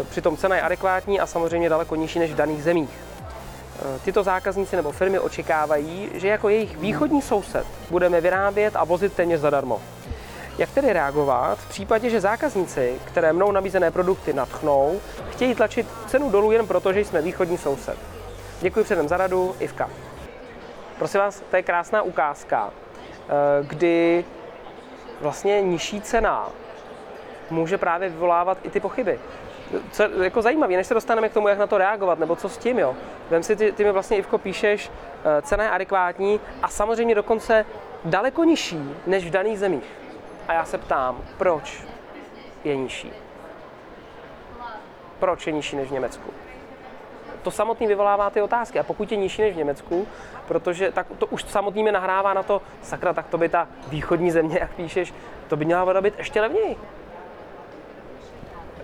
E, 0.02 0.04
přitom 0.04 0.38
cena 0.38 0.56
je 0.56 0.62
adekvátní 0.62 1.20
a 1.20 1.26
samozřejmě 1.26 1.70
daleko 1.70 1.96
nižší 1.96 2.20
než 2.20 2.32
v 2.32 2.36
daných 2.36 2.64
zemích. 2.64 2.90
E, 2.90 4.00
tyto 4.00 4.24
zákazníci 4.24 4.76
nebo 4.76 4.92
firmy 4.92 5.20
očekávají, 5.20 6.10
že 6.14 6.28
jako 6.28 6.50
jejich 6.50 6.78
východní 6.78 7.22
soused 7.22 7.66
budeme 7.90 8.22
vyrábět 8.22 8.76
a 8.76 8.84
vozit 8.84 9.14
téměř 9.14 9.40
zadarmo. 9.40 9.82
Jak 10.58 10.72
tedy 10.72 10.94
reagovat 10.94 11.60
v 11.60 11.70
případě, 11.70 12.10
že 12.10 12.22
zákazníci, 12.22 12.96
které 13.06 13.34
mnou 13.34 13.52
nabízené 13.52 13.92
produkty 13.92 14.34
natchnou, 14.34 15.00
chtějí 15.30 15.56
tlačit 15.56 15.88
cenu 16.08 16.30
dolů 16.30 16.52
jen 16.52 16.68
proto, 16.68 16.94
že 16.94 17.00
jsme 17.00 17.22
východní 17.22 17.58
soused? 17.58 17.98
Děkuji 18.62 18.84
předem 18.84 19.08
za 19.08 19.18
radu, 19.18 19.56
Ivka. 19.60 19.90
Prosím 20.98 21.20
vás, 21.20 21.44
to 21.52 21.56
je 21.56 21.64
krásná 21.64 22.02
ukázka, 22.02 22.70
eh, 22.70 23.32
kdy 23.68 24.26
vlastně 25.22 25.62
nižší 25.62 26.02
cena 26.02 26.50
může 27.50 27.78
právě 27.78 28.10
vyvolávat 28.10 28.58
i 28.64 28.70
ty 28.70 28.80
pochyby. 28.80 29.20
Co 29.92 30.04
jako 30.04 30.42
zajímavé, 30.42 30.74
než 30.78 30.88
se 30.88 30.94
dostaneme 30.94 31.30
k 31.30 31.34
tomu, 31.34 31.48
jak 31.48 31.58
na 31.58 31.68
to 31.68 31.78
reagovat, 31.78 32.20
nebo 32.20 32.36
co 32.36 32.50
s 32.50 32.58
tím, 32.58 32.80
jo. 32.80 32.96
Vem 33.30 33.44
si, 33.44 33.56
ty, 33.56 33.72
ty 33.72 33.84
mi 33.84 33.92
vlastně, 33.92 34.18
Ivko, 34.18 34.38
píšeš, 34.38 34.92
eh, 35.26 35.42
cena 35.42 35.64
je 35.64 35.70
adekvátní 35.70 36.40
a 36.64 36.68
samozřejmě 36.68 37.16
dokonce 37.16 37.66
daleko 38.06 38.44
nižší 38.44 38.96
než 39.08 39.26
v 39.26 39.30
daných 39.30 39.60
zemích. 39.60 39.92
A 40.48 40.54
já 40.54 40.66
se 40.66 40.78
ptám, 40.78 41.22
proč 41.38 41.84
je 42.64 42.76
nižší? 42.76 43.12
Proč 45.20 45.48
je 45.48 45.54
nižší 45.54 45.76
než 45.76 45.90
v 45.90 45.92
Německu? 45.92 46.34
to 47.48 47.52
samotný 47.52 47.88
vyvolává 47.88 48.30
ty 48.30 48.42
otázky. 48.42 48.80
A 48.80 48.84
pokud 48.84 49.12
je 49.12 49.18
nižší 49.18 49.42
než 49.42 49.54
v 49.54 49.58
Německu, 49.58 50.08
protože 50.48 50.92
tak 50.92 51.08
to 51.18 51.26
už 51.28 51.44
samotný 51.44 51.84
mi 51.84 51.92
nahrává 51.92 52.34
na 52.34 52.44
to, 52.44 52.62
sakra, 52.82 53.14
tak 53.14 53.28
to 53.28 53.38
by 53.38 53.50
ta 53.50 53.68
východní 53.88 54.32
země, 54.32 54.58
jak 54.60 54.76
píšeš, 54.76 55.14
to 55.48 55.58
by 55.58 55.66
měla 55.66 55.84
voda 55.84 56.02
být 56.02 56.14
ještě 56.18 56.42
levněji. 56.42 56.76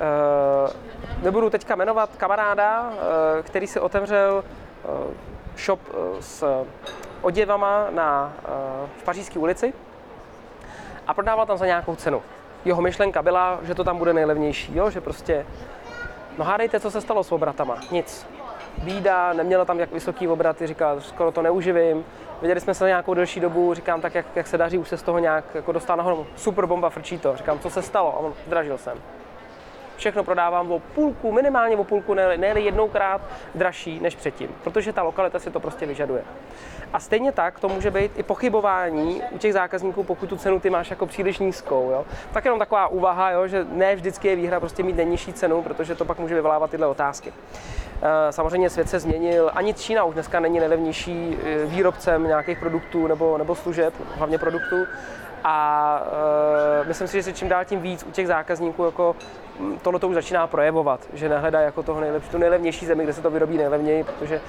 Uh, 0.03 0.69
nebudu 1.23 1.49
teďka 1.49 1.75
jmenovat 1.75 2.09
kamaráda, 2.17 2.81
uh, 2.81 2.97
který 3.41 3.67
si 3.67 3.79
otevřel 3.79 4.43
uh, 4.83 5.13
shop 5.57 5.79
s 6.19 6.65
oděvama 7.21 7.87
na, 7.89 8.33
v 8.97 9.03
Pařížské 9.03 9.39
ulici 9.39 9.73
a 11.07 11.13
prodával 11.13 11.45
tam 11.45 11.57
za 11.57 11.65
nějakou 11.65 11.95
cenu. 11.95 12.21
Jeho 12.65 12.81
myšlenka 12.81 13.21
byla, 13.21 13.59
že 13.63 13.75
to 13.75 13.83
tam 13.83 13.97
bude 13.97 14.13
nejlevnější, 14.13 14.75
jo? 14.75 14.89
že 14.89 15.01
prostě, 15.01 15.45
no 16.37 16.45
hádejte, 16.45 16.79
co 16.79 16.91
se 16.91 17.01
stalo 17.01 17.23
s 17.23 17.31
obratama, 17.31 17.77
nic. 17.91 18.27
Bída, 18.77 19.33
neměla 19.33 19.65
tam 19.65 19.79
jak 19.79 19.91
vysoký 19.91 20.27
obraty, 20.27 20.67
říkal, 20.67 21.01
skoro 21.01 21.31
to 21.31 21.41
neuživím. 21.41 22.05
Viděli 22.41 22.59
jsme 22.59 22.73
se 22.73 22.87
nějakou 22.87 23.13
delší 23.13 23.39
dobu, 23.39 23.73
říkám 23.73 24.01
tak, 24.01 24.15
jak, 24.15 24.25
jak 24.35 24.47
se 24.47 24.57
daří, 24.57 24.77
už 24.77 24.89
se 24.89 24.97
z 24.97 25.03
toho 25.03 25.19
nějak 25.19 25.45
jako 25.55 25.71
dostal 25.71 25.97
nahoru. 25.97 26.27
Super 26.35 26.65
bomba, 26.65 26.89
frčí 26.89 27.17
to. 27.17 27.35
Říkám, 27.35 27.59
co 27.59 27.69
se 27.69 27.81
stalo? 27.81 28.13
A 28.15 28.17
on, 28.17 28.33
zdražil 28.47 28.77
jsem 28.77 28.97
všechno 30.03 30.23
prodávám 30.23 30.71
o 30.71 30.79
půlku, 30.79 31.31
minimálně 31.31 31.77
o 31.77 31.83
půlku, 31.83 32.13
ne, 32.13 32.37
ne 32.37 32.47
jednoukrát 32.47 33.21
dražší 33.55 33.99
než 33.99 34.15
předtím, 34.15 34.49
protože 34.63 34.93
ta 34.93 35.03
lokalita 35.03 35.39
si 35.39 35.51
to 35.51 35.59
prostě 35.59 35.85
vyžaduje. 35.85 36.23
A 36.93 36.99
stejně 36.99 37.31
tak 37.31 37.59
to 37.59 37.69
může 37.69 37.91
být 37.91 38.11
i 38.19 38.23
pochybování 38.23 39.21
u 39.31 39.37
těch 39.37 39.53
zákazníků, 39.53 40.03
pokud 40.03 40.29
tu 40.29 40.37
cenu 40.37 40.59
ty 40.59 40.69
máš 40.69 40.89
jako 40.89 41.05
příliš 41.05 41.39
nízkou. 41.39 41.89
Jo? 41.91 42.05
Tak 42.33 42.45
jenom 42.45 42.59
taková 42.59 42.87
úvaha, 42.87 43.31
jo, 43.31 43.47
že 43.47 43.65
ne 43.71 43.95
vždycky 43.95 44.27
je 44.27 44.35
výhra 44.35 44.59
prostě 44.59 44.83
mít 44.83 44.95
nejnižší 44.95 45.33
cenu, 45.33 45.61
protože 45.61 45.95
to 45.95 46.05
pak 46.05 46.19
může 46.19 46.35
vyvolávat 46.35 46.71
tyhle 46.71 46.87
otázky. 46.87 47.33
Eh, 48.01 48.31
samozřejmě 48.31 48.69
svět 48.69 48.89
se 48.89 48.99
změnil, 48.99 49.51
ani 49.53 49.73
Čína 49.73 50.03
už 50.03 50.13
dneska 50.13 50.39
není 50.39 50.59
nejlevnější 50.59 51.37
eh, 51.43 51.65
výrobcem 51.65 52.27
nějakých 52.27 52.59
produktů 52.59 53.07
nebo, 53.07 53.37
nebo 53.37 53.55
služeb, 53.55 53.93
hlavně 54.17 54.37
produktů. 54.37 54.75
A 55.43 56.01
uh, 56.81 56.87
myslím 56.87 57.07
si, 57.07 57.17
že 57.17 57.23
se 57.23 57.33
čím 57.33 57.49
dál 57.49 57.65
tím 57.65 57.81
víc 57.81 58.03
u 58.03 58.11
těch 58.11 58.27
zákazníků 58.27 58.85
jako 58.85 59.15
hm, 59.59 59.79
tohle 59.81 59.99
to 59.99 60.07
už 60.07 60.15
začíná 60.15 60.47
projevovat, 60.47 60.99
že 61.13 61.29
nehledá 61.29 61.59
jako 61.59 61.83
toho 61.83 62.01
nejlepší, 62.01 62.29
tu 62.29 62.37
nejlevnější 62.37 62.85
zemi, 62.85 63.03
kde 63.03 63.13
se 63.13 63.21
to 63.21 63.29
vyrobí 63.29 63.57
nejlevněji, 63.57 64.03
protože 64.03 64.41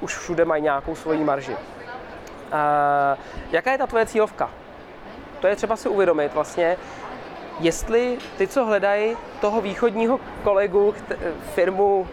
už 0.00 0.18
všude 0.18 0.44
mají 0.44 0.62
nějakou 0.62 0.94
svoji 0.94 1.24
marži. 1.24 1.52
Uh, 1.52 1.58
jaká 3.50 3.72
je 3.72 3.78
ta 3.78 3.86
tvoje 3.86 4.06
cílovka? 4.06 4.50
To 5.40 5.46
je 5.46 5.56
třeba 5.56 5.76
si 5.76 5.88
uvědomit 5.88 6.34
vlastně, 6.34 6.76
jestli 7.60 8.18
ty, 8.38 8.46
co 8.46 8.64
hledají 8.64 9.16
toho 9.40 9.60
východního 9.60 10.20
kolegu, 10.42 10.94
firmu, 11.54 12.00
uh, 12.00 12.06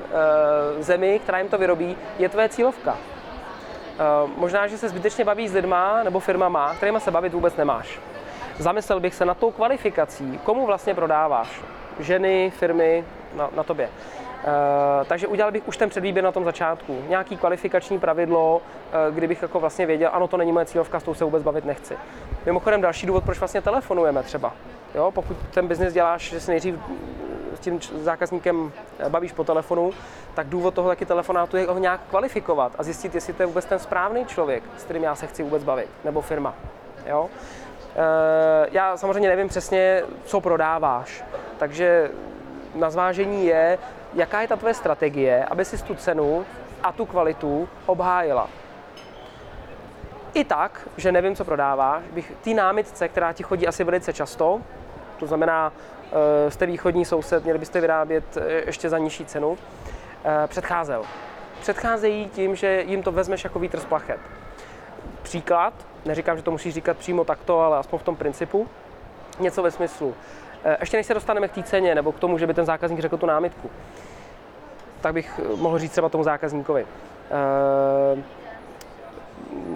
zemi, 0.80 1.20
která 1.24 1.38
jim 1.38 1.50
to 1.50 1.58
vyrobí, 1.58 1.98
je 2.20 2.30
tvoje 2.30 2.50
cílovka. 2.50 2.92
Uh, 2.94 4.30
možná, 4.38 4.68
že 4.68 4.78
se 4.78 4.90
zbytečně 4.90 5.26
baví 5.26 5.48
s 5.48 5.54
lidma 5.54 6.04
nebo 6.04 6.20
firmama, 6.20 6.74
kterými 6.74 7.00
se 7.00 7.12
bavit 7.12 7.34
vůbec 7.34 7.56
nemáš 7.56 8.00
zamyslel 8.60 9.00
bych 9.00 9.16
se 9.16 9.26
nad 9.26 9.38
tou 9.38 9.52
kvalifikací, 9.52 10.40
komu 10.44 10.66
vlastně 10.66 10.94
prodáváš. 10.94 11.62
Ženy, 12.00 12.52
firmy, 12.56 13.04
na, 13.36 13.50
na 13.56 13.64
tobě. 13.64 13.90
Uh, 14.38 15.08
takže 15.08 15.28
udělal 15.28 15.52
bych 15.52 15.68
už 15.68 15.78
ten 15.78 15.90
předvýběr 15.90 16.26
na 16.26 16.32
tom 16.32 16.44
začátku. 16.44 17.04
Nějaký 17.10 17.38
kvalifikační 17.38 18.00
pravidlo, 18.00 18.62
uh, 19.10 19.16
kdybych 19.16 19.42
jako 19.42 19.60
vlastně 19.60 19.86
věděl, 19.86 20.10
ano, 20.14 20.28
to 20.28 20.38
není 20.38 20.52
moje 20.52 20.66
cílovka, 20.66 21.00
s 21.00 21.04
tou 21.04 21.14
se 21.14 21.26
vůbec 21.26 21.44
bavit 21.44 21.66
nechci. 21.66 21.98
Mimochodem 22.46 22.82
další 22.82 23.08
důvod, 23.08 23.24
proč 23.24 23.40
vlastně 23.40 23.62
telefonujeme 23.62 24.24
třeba. 24.24 24.54
Jo, 24.96 25.12
pokud 25.12 25.38
ten 25.54 25.68
biznis 25.68 25.94
děláš, 25.94 26.30
že 26.30 26.40
si 26.40 26.52
nejdřív 26.52 26.76
s 27.56 27.60
tím 27.60 27.80
zákazníkem 27.82 28.72
eh, 29.00 29.10
bavíš 29.10 29.32
po 29.32 29.44
telefonu, 29.44 29.92
tak 30.34 30.48
důvod 30.48 30.74
toho 30.74 30.90
taky 30.90 31.06
telefonátu 31.06 31.58
je 31.58 31.68
ho 31.68 31.80
nějak 31.80 32.02
kvalifikovat 32.10 32.72
a 32.78 32.84
zjistit, 32.84 33.16
jestli 33.16 33.34
to 33.34 33.44
je 33.44 33.48
vůbec 33.48 33.66
ten 33.66 33.80
správný 33.80 34.26
člověk, 34.26 34.64
s 34.78 34.84
kterým 34.84 35.04
já 35.04 35.16
se 35.16 35.28
chci 35.28 35.44
vůbec 35.44 35.64
bavit, 35.64 35.90
nebo 36.04 36.22
firma. 36.22 36.54
Jo? 37.06 37.30
Eh, 37.96 38.68
já 38.72 38.98
samozřejmě 38.98 39.30
nevím 39.30 39.48
přesně, 39.48 40.04
co 40.26 40.42
prodáváš, 40.42 41.24
takže 41.58 42.12
na 42.76 42.90
zvážení 42.90 43.46
je, 43.46 43.78
jaká 44.14 44.42
je 44.42 44.48
ta 44.48 44.56
tvoje 44.56 44.74
strategie, 44.74 45.46
aby 45.46 45.66
si 45.66 45.84
tu 45.84 45.96
cenu 45.96 46.46
a 46.84 46.92
tu 46.92 47.06
kvalitu 47.06 47.70
obhájila. 47.86 48.50
I 50.34 50.44
tak, 50.44 50.90
že 50.98 51.12
nevím, 51.12 51.36
co 51.36 51.46
prodáváš, 51.46 52.04
bych 52.14 52.32
té 52.44 52.50
námitce, 52.50 53.08
která 53.08 53.34
ti 53.34 53.44
chodí 53.44 53.68
asi 53.68 53.84
velice 53.84 54.14
často, 54.14 54.62
to 55.20 55.28
znamená, 55.28 55.74
eh, 56.48 56.52
jste 56.52 56.66
východní 56.66 57.06
soused, 57.06 57.44
měli 57.44 57.60
byste 57.60 57.82
vyrábět 57.82 58.38
eh, 58.38 58.64
ještě 58.66 58.90
za 58.90 58.98
nižší 58.98 59.26
cenu, 59.26 59.58
předcházel. 60.48 61.04
Předcházejí 61.62 62.30
tím, 62.30 62.56
že 62.56 62.84
jim 62.88 63.04
to 63.04 63.12
vezmeš 63.12 63.44
jako 63.44 63.60
vítr 63.60 63.80
z 63.80 63.86
plachet. 63.86 64.20
Příklad, 65.28 65.74
neříkám, 66.06 66.38
že 66.38 66.44
to 66.44 66.52
musíš 66.52 66.74
říkat 66.74 66.98
přímo 66.98 67.24
takto, 67.24 67.60
ale 67.60 67.78
aspoň 67.78 68.00
v 68.00 68.04
tom 68.04 68.16
principu, 68.16 68.68
něco 69.40 69.64
ve 69.64 69.72
smyslu. 69.72 70.16
Eh, 70.64 70.78
ještě 70.80 70.98
než 70.98 71.06
se 71.06 71.14
dostaneme 71.14 71.48
k 71.48 71.52
té 71.52 71.64
ceně 71.64 71.96
nebo 71.96 72.12
k 72.12 72.20
tomu, 72.20 72.38
že 72.38 72.48
by 72.48 72.54
ten 72.54 72.66
zákazník 72.66 73.00
řekl 73.00 73.18
tu 73.18 73.26
námitku, 73.26 73.70
tak 75.02 75.14
bych 75.14 75.40
mohl 75.56 75.80
říct 75.80 75.92
třeba 75.92 76.10
tomu 76.10 76.24
zákazníkovi. 76.24 76.86
Eh, 76.86 78.24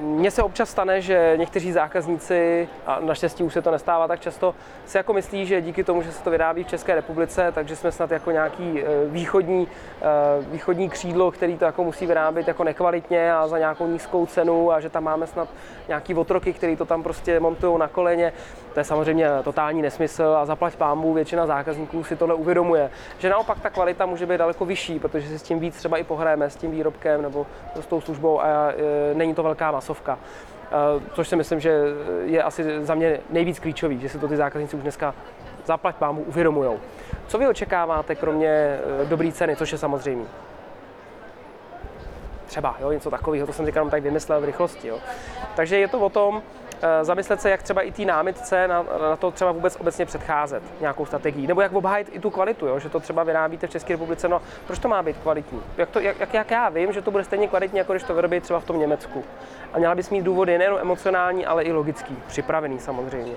mně 0.02 0.32
se 0.32 0.44
občas 0.44 0.70
stane, 0.70 1.02
že 1.02 1.34
někteří 1.38 1.72
zákazníci, 1.72 2.70
a 2.86 3.00
naštěstí 3.00 3.44
už 3.44 3.54
se 3.54 3.62
to 3.62 3.72
nestává 3.72 4.08
tak 4.08 4.20
často, 4.20 4.56
si 4.86 4.98
jako 4.98 5.14
myslí, 5.14 5.46
že 5.46 5.62
díky 5.62 5.84
tomu, 5.84 6.02
že 6.02 6.12
se 6.12 6.24
to 6.24 6.30
vyrábí 6.30 6.64
v 6.64 6.68
České 6.68 6.96
republice, 6.96 7.52
takže 7.56 7.76
jsme 7.76 7.92
snad 7.92 8.12
jako 8.12 8.32
nějaký 8.32 8.82
eh, 8.82 8.86
východní, 9.06 9.68
eh, 10.02 10.06
východní 10.52 10.90
křídlo, 10.90 11.32
který 11.32 11.58
to 11.58 11.66
jako 11.66 11.84
musí 11.84 12.06
vyrábět 12.06 12.48
jako 12.48 12.64
nekvalitně 12.64 13.34
a 13.34 13.48
za 13.48 13.58
nějakou 13.58 13.88
nízkou 13.88 14.26
cenu 14.26 14.72
a 14.72 14.80
že 14.80 14.90
tam 14.90 15.04
máme 15.04 15.28
snad 15.28 15.48
nějaký 15.88 16.16
otroky, 16.16 16.54
který 16.54 16.76
to 16.76 16.86
tam 16.86 17.04
prostě 17.04 17.40
montují 17.40 17.80
na 17.80 17.88
koleně. 17.88 18.34
To 18.74 18.80
je 18.80 18.84
samozřejmě 18.84 19.28
totální 19.44 19.82
nesmysl 19.82 20.36
a 20.38 20.46
zaplať 20.46 20.76
pámbu, 20.76 21.14
většina 21.14 21.48
zákazníků 21.48 22.04
si 22.04 22.16
tohle 22.16 22.36
uvědomuje. 22.36 22.90
Že 23.18 23.30
naopak 23.30 23.60
ta 23.60 23.70
kvalita 23.70 24.06
může 24.06 24.26
být 24.26 24.38
daleko 24.38 24.66
vyšší, 24.66 25.00
protože 25.00 25.28
si 25.28 25.40
s 25.40 25.44
tím 25.44 25.60
víc 25.60 25.76
třeba 25.76 25.98
i 25.98 26.04
pohrajeme, 26.04 26.50
s 26.50 26.56
tím 26.56 26.72
výrobkem 26.72 27.22
nebo 27.22 27.48
s 27.76 27.86
tou 27.86 28.02
službou 28.02 28.42
a 28.42 28.72
e, 28.72 29.14
není 29.14 29.36
to 29.36 29.44
velká 29.62 29.72
masovka. 29.72 30.18
E, 30.18 31.14
což 31.14 31.28
si 31.28 31.36
myslím, 31.36 31.60
že 31.60 31.84
je 32.24 32.44
asi 32.44 32.86
za 32.86 32.96
mě 32.96 33.20
nejvíc 33.30 33.60
klíčový, 33.60 34.00
že 34.00 34.10
si 34.10 34.20
to 34.20 34.28
ty 34.28 34.38
zákazníci 34.38 34.76
už 34.76 34.82
dneska 34.82 35.14
zaplať 35.66 35.96
pámu 35.96 36.22
uvědomují. 36.22 36.80
Co 37.28 37.38
vy 37.38 37.48
očekáváte, 37.48 38.16
kromě 38.16 38.50
e, 38.50 39.06
dobré 39.06 39.32
ceny, 39.32 39.56
což 39.56 39.72
je 39.72 39.78
samozřejmě? 39.78 40.26
Třeba, 42.46 42.76
jo, 42.80 42.92
něco 42.92 43.10
takového, 43.10 43.48
to 43.48 43.54
jsem 43.54 43.66
říkal 43.66 43.90
tak 43.90 44.04
vymyslel 44.04 44.42
v 44.42 44.46
rychlosti. 44.46 44.88
Jo. 44.88 45.00
Takže 45.56 45.78
je 45.78 45.88
to 45.88 46.00
o 46.00 46.10
tom, 46.10 46.42
Eh, 46.42 46.61
zamyslet 47.02 47.42
se, 47.42 47.50
jak 47.50 47.64
třeba 47.64 47.82
i 47.82 47.92
té 47.92 48.06
námitce 48.06 48.68
na, 48.68 48.86
na 49.02 49.16
to 49.16 49.32
třeba 49.32 49.52
vůbec 49.52 49.76
obecně 49.76 50.06
předcházet 50.06 50.64
nějakou 50.80 51.06
strategii, 51.06 51.48
nebo 51.48 51.62
jak 51.62 51.74
obhájit 51.74 52.10
i 52.12 52.20
tu 52.20 52.30
kvalitu, 52.30 52.68
jo? 52.68 52.80
že 52.80 52.90
to 52.90 53.00
třeba 53.00 53.24
vyrábíte 53.24 53.68
v 53.68 53.70
České 53.70 53.94
republice, 53.94 54.28
no 54.28 54.42
proč 54.68 54.80
to 54.80 54.88
má 54.88 55.04
být 55.04 55.18
kvalitní? 55.18 55.62
Jak, 55.78 55.90
to, 55.90 56.00
jak, 56.00 56.34
jak 56.34 56.52
já 56.52 56.70
vím, 56.70 56.94
že 56.94 57.02
to 57.02 57.12
bude 57.12 57.24
stejně 57.24 57.48
kvalitní, 57.48 57.78
jako 57.78 57.94
když 57.94 58.04
to 58.04 58.14
vyrobí 58.14 58.40
třeba 58.40 58.60
v 58.60 58.66
tom 58.66 58.80
Německu. 58.80 59.24
A 59.74 59.78
měla 59.78 59.96
bys 59.96 60.10
mít 60.10 60.22
důvody 60.22 60.58
nejen 60.58 60.74
emocionální, 60.82 61.46
ale 61.46 61.64
i 61.64 61.72
logický, 61.72 62.18
připravený 62.28 62.80
samozřejmě. 62.80 63.34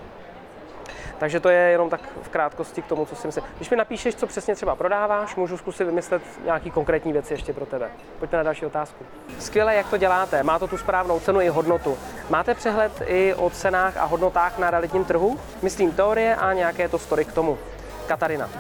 Takže 1.18 1.40
to 1.40 1.49
je 1.49 1.59
jenom 1.59 1.90
tak 1.90 2.00
v 2.23 2.28
krátkosti 2.28 2.83
k 2.83 2.87
tomu, 2.87 3.06
co 3.06 3.16
si 3.16 3.26
myslím. 3.26 3.44
Když 3.56 3.71
mi 3.71 3.76
napíšeš, 3.76 4.14
co 4.14 4.26
přesně 4.26 4.54
třeba 4.54 4.76
prodáváš, 4.76 5.37
můžu 5.37 5.56
zkusit 5.56 5.85
vymyslet 5.85 6.23
nějaký 6.44 6.71
konkrétní 6.71 7.12
věci 7.12 7.35
ještě 7.35 7.52
pro 7.52 7.66
tebe. 7.66 7.90
Pojďme 8.18 8.38
na 8.38 8.44
další 8.44 8.66
otázku. 8.66 9.04
Skvěle, 9.38 9.75
jak 9.75 9.90
to 9.90 9.97
děláte. 9.97 10.42
Má 10.42 10.59
to 10.59 10.68
tu 10.68 10.78
správnou 10.78 11.21
cenu 11.21 11.40
i 11.40 11.49
hodnotu. 11.49 11.99
Máte 12.30 12.54
přehled 12.54 13.02
i 13.06 13.35
o 13.35 13.50
cenách 13.50 13.97
a 13.97 14.04
hodnotách 14.04 14.59
na 14.59 14.71
realitním 14.71 15.04
trhu? 15.04 15.40
Myslím 15.62 15.92
teorie 15.92 16.37
a 16.37 16.52
nějaké 16.52 16.88
to 16.88 16.99
story 16.99 17.25
k 17.25 17.33
tomu. 17.33 17.59
Katarina. 18.06 18.50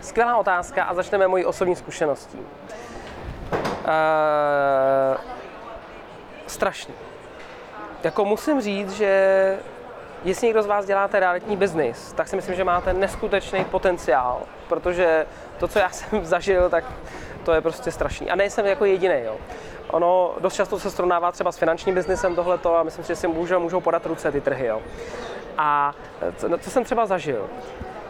Skvělá 0.00 0.36
otázka 0.36 0.84
a 0.84 0.94
začneme 0.94 1.28
mojí 1.28 1.44
osobní 1.44 1.76
zkušeností. 1.76 2.38
Uh, 2.38 2.46
strašný. 6.46 6.94
Jako 8.04 8.24
musím 8.24 8.60
říct, 8.60 8.92
že 8.92 9.58
Jestli 10.24 10.46
někdo 10.46 10.62
z 10.62 10.66
vás 10.66 10.86
děláte 10.86 11.20
realitní 11.20 11.56
biznis, 11.56 12.12
tak 12.12 12.28
si 12.28 12.36
myslím, 12.36 12.54
že 12.54 12.64
máte 12.64 12.92
neskutečný 12.92 13.64
potenciál, 13.64 14.42
protože 14.68 15.26
to, 15.58 15.68
co 15.68 15.78
já 15.78 15.88
jsem 15.90 16.24
zažil, 16.24 16.70
tak 16.70 16.84
to 17.44 17.52
je 17.52 17.60
prostě 17.60 17.90
strašný. 17.90 18.30
A 18.30 18.36
nejsem 18.36 18.66
jako 18.66 18.84
jediný. 18.84 19.14
Jo. 19.24 19.36
Ono 19.90 20.34
dost 20.40 20.54
často 20.54 20.78
se 20.78 20.90
srovnává 20.90 21.32
třeba 21.32 21.52
s 21.52 21.58
finančním 21.58 21.94
biznesem 21.94 22.34
tohleto 22.34 22.76
a 22.76 22.82
myslím 22.82 23.04
si, 23.04 23.08
že 23.08 23.16
si 23.16 23.28
můžou, 23.28 23.60
můžou 23.60 23.80
podat 23.80 24.06
ruce 24.06 24.32
ty 24.32 24.40
trhy. 24.40 24.66
Jo. 24.66 24.82
A 25.58 25.94
co, 26.36 26.48
no, 26.48 26.58
co 26.58 26.70
jsem 26.70 26.84
třeba 26.84 27.06
zažil? 27.06 27.48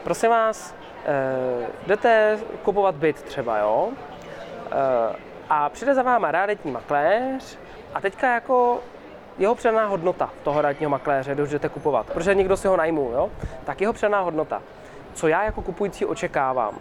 Prosím 0.04 0.30
vás, 0.30 0.74
eh, 1.04 1.66
jdete 1.86 2.38
kupovat 2.62 2.94
byt 2.94 3.22
třeba, 3.22 3.58
jo? 3.58 3.88
Eh, 4.72 5.16
a 5.50 5.68
přijde 5.68 5.94
za 5.94 6.02
váma 6.02 6.30
realitní 6.30 6.70
makléř 6.70 7.58
a 7.94 8.00
teďka 8.00 8.34
jako 8.34 8.80
jeho 9.40 9.54
přená 9.54 9.86
hodnota 9.86 10.30
toho 10.42 10.62
realitního 10.62 10.90
makléře, 10.90 11.34
když 11.34 11.50
jdete 11.50 11.68
kupovat, 11.68 12.06
protože 12.06 12.34
někdo 12.34 12.56
si 12.56 12.68
ho 12.68 12.76
najmul, 12.76 13.12
jo? 13.12 13.30
tak 13.64 13.80
jeho 13.80 13.92
přená 13.92 14.20
hodnota. 14.20 14.62
Co 15.14 15.28
já 15.28 15.44
jako 15.44 15.62
kupující 15.62 16.04
očekávám? 16.06 16.78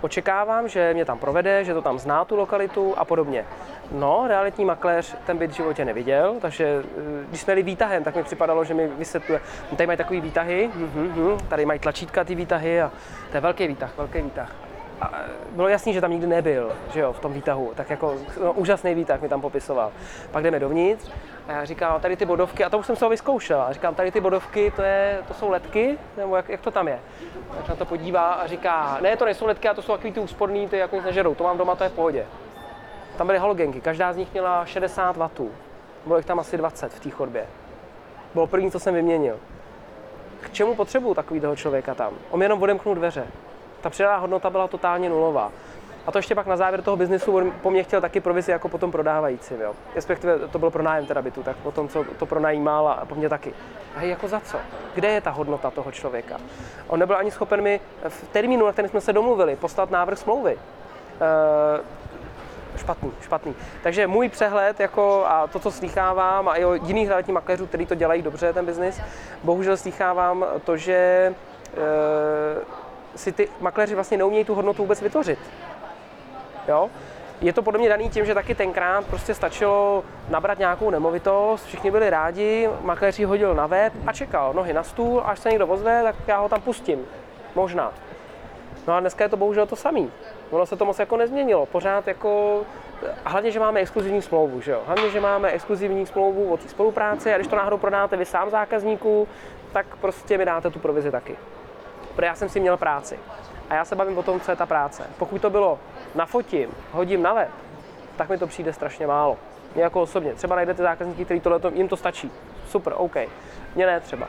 očekávám, 0.00 0.68
že 0.68 0.94
mě 0.94 1.04
tam 1.04 1.18
provede, 1.18 1.64
že 1.64 1.74
to 1.74 1.82
tam 1.82 1.98
zná 1.98 2.24
tu 2.24 2.36
lokalitu 2.36 2.94
a 2.96 3.04
podobně. 3.04 3.44
No, 3.92 4.24
realitní 4.28 4.64
makléř 4.64 5.16
ten 5.26 5.38
byt 5.38 5.50
v 5.50 5.54
životě 5.54 5.84
neviděl, 5.84 6.36
takže 6.40 6.82
eh, 6.98 7.26
když 7.28 7.40
jsme 7.40 7.50
jeli 7.50 7.62
výtahem, 7.62 8.04
tak 8.04 8.16
mi 8.16 8.22
připadalo, 8.22 8.64
že 8.64 8.74
mi 8.74 8.88
vysvětluje, 8.88 9.40
tady 9.70 9.86
mají 9.86 9.96
takový 9.96 10.20
výtahy, 10.20 10.70
hm, 10.74 10.90
hm, 10.94 11.12
hm, 11.14 11.48
tady 11.48 11.66
mají 11.66 11.80
tlačítka 11.80 12.24
ty 12.24 12.34
výtahy 12.34 12.82
a 12.82 12.92
to 13.30 13.36
je 13.36 13.40
velký 13.40 13.66
výtah, 13.66 13.96
velký 13.96 14.22
výtah. 14.22 14.69
A 15.00 15.10
bylo 15.50 15.68
jasný, 15.68 15.92
že 15.92 16.00
tam 16.00 16.10
nikdy 16.10 16.26
nebyl, 16.26 16.72
že 16.92 17.00
jo, 17.00 17.12
v 17.12 17.20
tom 17.20 17.32
výtahu, 17.32 17.72
tak 17.74 17.90
jako 17.90 18.14
no, 18.42 18.52
úžasný 18.52 18.94
výtah 18.94 19.20
mi 19.20 19.28
tam 19.28 19.40
popisoval. 19.40 19.92
Pak 20.30 20.44
jdeme 20.44 20.58
dovnitř 20.58 21.10
a 21.48 21.52
já 21.52 21.64
říkám, 21.64 22.00
tady 22.00 22.16
ty 22.16 22.24
bodovky, 22.24 22.64
a 22.64 22.70
to 22.70 22.78
už 22.78 22.86
jsem 22.86 22.96
se 22.96 23.04
ho 23.04 23.08
vyzkoušel, 23.08 23.60
a 23.62 23.72
říkám, 23.72 23.94
tady 23.94 24.10
ty 24.10 24.20
bodovky, 24.20 24.72
to, 24.76 24.82
je, 24.82 25.18
to 25.28 25.34
jsou 25.34 25.50
letky, 25.50 25.98
nebo 26.16 26.36
jak, 26.36 26.48
jak 26.48 26.60
to 26.60 26.70
tam 26.70 26.88
je? 26.88 27.00
Tak 27.56 27.68
na 27.68 27.76
to 27.76 27.84
podívá 27.84 28.32
a 28.32 28.46
říká, 28.46 28.98
ne, 29.00 29.16
to 29.16 29.24
nejsou 29.24 29.46
letky, 29.46 29.68
a 29.68 29.74
to 29.74 29.82
jsou 29.82 29.92
takový 29.92 30.12
ty 30.12 30.20
úsporný, 30.20 30.68
ty 30.68 30.78
jako 30.78 30.96
nic 30.96 31.04
nežerou, 31.04 31.34
to 31.34 31.44
mám 31.44 31.58
doma, 31.58 31.76
to 31.76 31.84
je 31.84 31.90
v 31.90 31.92
pohodě. 31.92 32.26
Tam 33.16 33.26
byly 33.26 33.38
halogenky, 33.38 33.80
každá 33.80 34.12
z 34.12 34.16
nich 34.16 34.32
měla 34.32 34.64
60 34.64 35.16
W. 35.16 35.30
Bylo 36.06 36.16
jich 36.16 36.26
tam 36.26 36.40
asi 36.40 36.56
20 36.56 36.92
v 36.92 37.00
té 37.00 37.10
chodbě. 37.10 37.46
Bylo 38.34 38.46
první, 38.46 38.70
co 38.70 38.80
jsem 38.80 38.94
vyměnil. 38.94 39.38
K 40.40 40.52
čemu 40.52 40.74
potřebuju 40.74 41.14
takového 41.14 41.56
člověka 41.56 41.94
tam? 41.94 42.12
On 42.30 42.42
jenom 42.42 42.62
odemknul 42.62 42.94
dveře. 42.94 43.26
Ta 43.80 43.90
přidaná 43.90 44.16
hodnota 44.16 44.50
byla 44.50 44.68
totálně 44.68 45.08
nulová. 45.08 45.52
A 46.06 46.12
to 46.12 46.18
ještě 46.18 46.34
pak 46.34 46.46
na 46.46 46.56
závěr 46.56 46.82
toho 46.82 46.96
biznesu 46.96 47.52
po 47.62 47.70
mně 47.70 47.82
chtěl 47.82 48.00
taky 48.00 48.20
provizi 48.20 48.50
jako 48.50 48.68
potom 48.68 48.92
prodávající, 48.92 49.54
jo. 49.60 49.74
Respektive 49.94 50.38
to 50.38 50.58
bylo 50.58 50.70
pronájem 50.70 51.06
teda 51.06 51.22
bytu, 51.22 51.42
tak 51.42 51.56
potom, 51.56 51.88
co 51.88 52.04
to 52.18 52.26
pronajímal 52.26 52.88
a 52.88 53.04
po 53.04 53.14
mně 53.14 53.28
taky. 53.28 53.54
A 53.96 54.02
jako 54.02 54.28
za 54.28 54.40
co? 54.40 54.58
Kde 54.94 55.08
je 55.08 55.20
ta 55.20 55.30
hodnota 55.30 55.70
toho 55.70 55.92
člověka? 55.92 56.36
On 56.86 57.00
nebyl 57.00 57.16
ani 57.16 57.30
schopen 57.30 57.62
mi 57.62 57.80
v 58.08 58.28
termínu, 58.28 58.66
na 58.66 58.72
kterém 58.72 58.88
jsme 58.88 59.00
se 59.00 59.12
domluvili, 59.12 59.56
poslat 59.56 59.90
návrh 59.90 60.18
smlouvy. 60.18 60.54
Uh, 60.54 61.80
špatný, 62.76 63.12
špatný. 63.20 63.54
Takže 63.82 64.06
můj 64.06 64.28
přehled 64.28 64.80
jako 64.80 65.24
a 65.26 65.46
to, 65.46 65.58
co 65.58 65.70
slýchávám 65.70 66.48
a 66.48 66.56
i 66.56 66.64
o 66.64 66.74
jiných 66.74 67.08
realitních 67.08 67.34
makléřů, 67.34 67.66
kteří 67.66 67.86
to 67.86 67.94
dělají 67.94 68.22
dobře, 68.22 68.52
ten 68.52 68.66
biznis, 68.66 69.00
bohužel 69.44 69.76
slýchávám 69.76 70.44
to, 70.64 70.76
že 70.76 70.94
e, 70.94 71.34
si 73.16 73.32
ty 73.32 73.48
makléři 73.60 73.94
vlastně 73.94 74.16
neumějí 74.16 74.44
tu 74.44 74.54
hodnotu 74.54 74.82
vůbec 74.82 75.02
vytvořit. 75.02 75.38
Jo? 76.68 76.90
Je 77.40 77.52
to 77.52 77.62
podle 77.62 77.78
mě 77.78 77.88
daný 77.88 78.08
tím, 78.08 78.24
že 78.24 78.34
taky 78.34 78.54
tenkrát 78.54 79.06
prostě 79.06 79.34
stačilo 79.34 80.04
nabrat 80.28 80.58
nějakou 80.58 80.90
nemovitost, 80.90 81.64
všichni 81.64 81.90
byli 81.90 82.10
rádi, 82.10 82.68
makléř 82.80 83.20
hodil 83.20 83.54
na 83.54 83.66
web 83.66 83.92
a 84.06 84.12
čekal 84.12 84.52
nohy 84.52 84.72
na 84.72 84.82
stůl, 84.82 85.22
až 85.24 85.38
se 85.38 85.50
někdo 85.50 85.66
ozve, 85.66 86.02
tak 86.02 86.16
já 86.26 86.38
ho 86.38 86.48
tam 86.48 86.60
pustím. 86.60 87.04
Možná. 87.54 87.92
No 88.88 88.94
a 88.94 89.00
dneska 89.00 89.24
je 89.24 89.28
to 89.28 89.36
bohužel 89.36 89.66
to 89.66 89.76
samý. 89.76 90.12
Ono 90.50 90.66
se 90.66 90.76
to 90.76 90.84
moc 90.84 90.98
jako 90.98 91.16
nezměnilo. 91.16 91.66
Pořád 91.66 92.08
jako, 92.08 92.62
hlavně, 93.24 93.50
že 93.50 93.60
máme 93.60 93.80
exkluzivní 93.80 94.22
smlouvu, 94.22 94.60
že 94.60 94.72
jo? 94.72 94.82
Hlavně, 94.86 95.10
že 95.10 95.20
máme 95.20 95.50
exkluzivní 95.50 96.06
smlouvu 96.06 96.52
o 96.52 96.56
té 96.56 96.68
spolupráci 96.68 97.34
a 97.34 97.36
když 97.36 97.48
to 97.48 97.56
náhodou 97.56 97.78
prodáte 97.78 98.16
vy 98.16 98.24
sám 98.24 98.50
zákazníků, 98.50 99.28
tak 99.72 99.96
prostě 99.96 100.38
mi 100.38 100.44
dáte 100.44 100.70
tu 100.70 100.78
provizi 100.78 101.10
taky. 101.10 101.36
Protože 102.14 102.26
já 102.26 102.34
jsem 102.34 102.48
si 102.48 102.60
měl 102.60 102.76
práci. 102.76 103.18
A 103.70 103.74
já 103.74 103.84
se 103.84 103.96
bavím 103.96 104.18
o 104.18 104.22
tom, 104.22 104.40
co 104.40 104.50
je 104.50 104.56
ta 104.56 104.66
práce. 104.66 105.02
Pokud 105.18 105.42
to 105.42 105.50
bylo 105.50 105.78
nafotím, 106.14 106.70
hodím 106.92 107.22
na 107.22 107.32
web, 107.32 107.50
tak 108.16 108.28
mi 108.28 108.38
to 108.38 108.46
přijde 108.46 108.72
strašně 108.72 109.06
málo. 109.06 109.36
Mě 109.74 109.82
jako 109.82 110.02
osobně. 110.02 110.34
Třeba 110.34 110.56
najdete 110.56 110.82
zákazníky, 110.82 111.24
který 111.24 111.40
tohle, 111.40 111.60
jim 111.74 111.88
to 111.88 111.96
stačí. 111.96 112.32
Super, 112.66 112.92
OK. 112.96 113.16
Mně 113.74 113.86
ne 113.86 114.00
třeba. 114.00 114.28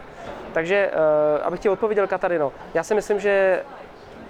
Takže, 0.53 0.91
uh, 0.91 1.45
abych 1.47 1.59
ti 1.59 1.69
odpověděl, 1.69 2.07
Katarino, 2.07 2.51
já 2.73 2.83
si 2.83 2.95
myslím, 2.95 3.19
že 3.19 3.63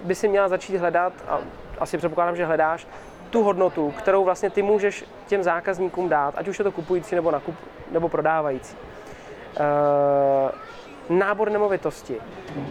by 0.04 0.14
si 0.14 0.28
měla 0.28 0.48
začít 0.48 0.76
hledat, 0.76 1.12
a 1.28 1.38
asi 1.78 1.98
předpokládám, 1.98 2.36
že 2.36 2.46
hledáš, 2.46 2.86
tu 3.30 3.42
hodnotu, 3.42 3.90
kterou 3.90 4.24
vlastně 4.24 4.50
ty 4.50 4.62
můžeš 4.62 5.04
těm 5.26 5.42
zákazníkům 5.42 6.08
dát, 6.08 6.34
ať 6.36 6.48
už 6.48 6.58
je 6.58 6.62
to 6.62 6.72
kupující 6.72 7.14
nebo, 7.14 7.30
nakup, 7.30 7.54
nebo 7.90 8.08
prodávající. 8.08 8.76
Uh, 8.76 10.50
nábor 11.18 11.50
nemovitosti. 11.50 12.16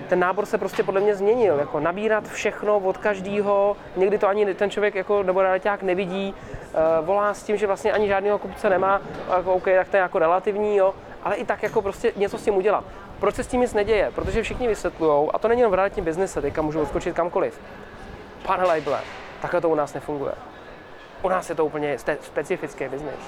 Ten 0.10 0.19
nábor 0.19 0.45
se 0.45 0.57
prostě 0.57 0.83
podle 0.83 1.01
mě 1.01 1.15
změnil, 1.15 1.60
jako 1.60 1.79
nabírat 1.79 2.27
všechno 2.27 2.77
od 2.77 2.98
každého, 2.98 3.77
někdy 3.95 4.17
to 4.17 4.27
ani 4.27 4.53
ten 4.53 4.69
člověk 4.69 4.95
jako, 4.95 5.24
nebo 5.24 5.41
realiták 5.41 5.83
nevidí, 5.83 6.33
uh, 6.33 7.05
volá 7.05 7.33
s 7.33 7.43
tím, 7.43 7.57
že 7.57 7.67
vlastně 7.67 7.91
ani 7.91 8.07
žádného 8.07 8.39
kupce 8.39 8.69
nemá, 8.69 9.01
jako 9.38 9.53
OK, 9.53 9.63
tak 9.63 9.89
to 9.89 9.98
je 9.98 10.01
jako 10.01 10.19
relativní, 10.19 10.77
jo, 10.77 10.93
ale 11.24 11.36
i 11.36 11.45
tak 11.45 11.63
jako 11.63 11.81
prostě 11.81 12.13
něco 12.15 12.38
s 12.38 12.43
tím 12.43 12.55
udělat. 12.55 12.83
Proč 13.19 13.36
se 13.36 13.43
s 13.43 13.48
tím 13.48 13.62
nic 13.62 13.74
neděje? 13.74 14.12
Protože 14.15 14.43
všichni 14.43 14.67
vysvětlují, 14.67 15.29
a 15.33 15.39
to 15.39 15.48
není 15.48 15.62
jen 15.62 15.69
v 15.69 15.74
realitním 15.74 16.05
biznise, 16.05 16.41
teďka 16.41 16.62
můžu 16.62 16.81
odskočit 16.81 17.15
kamkoliv. 17.15 17.62
Pane 18.43 18.65
Leibler, 18.65 19.01
takhle 19.41 19.62
to 19.62 19.69
u 19.69 19.75
nás 19.75 19.93
nefunguje. 19.93 20.33
U 21.21 21.29
nás 21.29 21.50
je 21.50 21.55
to 21.55 21.65
úplně 21.65 21.98
specifický 22.21 22.88
biznis. 22.88 23.19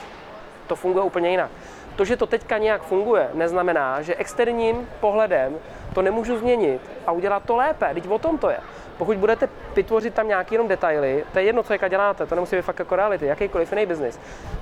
To 0.67 0.75
funguje 0.75 1.05
úplně 1.05 1.29
jinak. 1.29 1.49
To, 1.95 2.05
že 2.05 2.17
to 2.17 2.25
teďka 2.27 2.57
nějak 2.57 2.81
funguje, 2.81 3.29
neznamená, 3.33 4.01
že 4.01 4.15
externím 4.15 4.89
pohledem 4.99 5.55
to 5.93 6.01
nemůžu 6.01 6.37
změnit 6.37 6.81
a 7.07 7.11
udělat 7.11 7.43
to 7.45 7.55
lépe. 7.55 7.89
Teď 7.93 8.09
o 8.09 8.19
tom 8.19 8.37
to 8.37 8.49
je. 8.49 8.57
Pokud 8.97 9.17
budete 9.17 9.49
vytvořit 9.75 10.13
tam 10.13 10.27
nějaký 10.27 10.55
jenom 10.55 10.67
detaily, 10.67 11.23
to 11.33 11.39
je 11.39 11.45
jedno, 11.45 11.63
co 11.63 11.73
jaka 11.73 11.87
děláte, 11.87 12.25
to 12.25 12.35
nemusí 12.35 12.55
být 12.55 12.61
fakt 12.61 12.79
jako 12.79 12.95
reality, 12.95 13.25
jakýkoliv 13.25 13.71
jiný 13.71 13.85
biznis. 13.85 14.19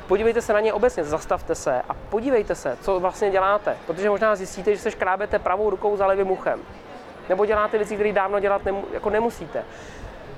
Podívejte 0.07 0.41
se 0.41 0.53
na 0.53 0.59
ně 0.59 0.73
obecně, 0.73 1.03
zastavte 1.03 1.55
se 1.55 1.81
a 1.89 1.93
podívejte 2.09 2.55
se, 2.55 2.77
co 2.81 2.99
vlastně 2.99 3.31
děláte, 3.31 3.77
protože 3.87 4.09
možná 4.09 4.35
zjistíte, 4.35 4.75
že 4.75 4.81
se 4.81 4.91
škrábete 4.91 5.39
pravou 5.39 5.69
rukou 5.69 5.97
za 5.97 6.05
levým 6.07 6.31
uchem. 6.31 6.59
Nebo 7.29 7.45
děláte 7.45 7.77
věci, 7.77 7.95
které 7.95 8.11
dávno 8.11 8.39
dělat 8.39 8.65
nemu, 8.65 8.85
jako 8.93 9.09
nemusíte 9.09 9.63